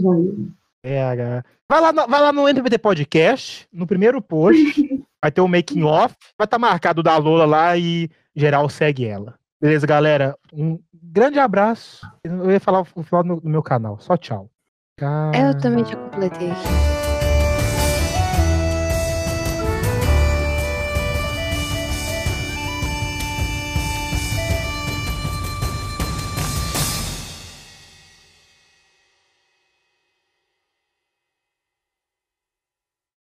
PH. 0.83 1.44
Vai 1.68 1.81
lá, 1.81 1.92
no- 1.92 2.07
vai 2.09 2.20
lá 2.20 2.33
no 2.33 2.48
Podcast, 2.79 3.66
no 3.72 3.87
primeiro 3.87 4.20
post. 4.22 5.05
vai 5.20 5.31
ter 5.31 5.40
o 5.40 5.48
making 5.48 5.83
off. 5.83 6.14
Vai 6.38 6.44
estar 6.44 6.59
marcado 6.59 7.01
o 7.01 7.03
da 7.05 7.16
Lola 7.16 7.44
lá 7.46 7.77
e 7.77 8.09
geral 8.35 8.68
segue 8.68 9.07
ela. 9.07 9.35
Beleza, 9.61 9.87
galera? 9.87 10.37
Um 10.53 10.79
grande 11.03 11.38
abraço. 11.38 12.07
Eu 12.25 12.51
ia 12.51 12.61
falar 12.61 12.81
o 12.94 13.03
final 13.03 13.22
do 13.25 13.40
meu 13.48 13.62
canal. 13.62 13.98
Só 14.01 14.16
tchau. 14.16 14.51
Tchau. 14.98 15.33
Eu 15.35 15.57
também 15.59 15.85
já 15.85 15.96
completei 15.96 16.51
aqui. 16.51 17.02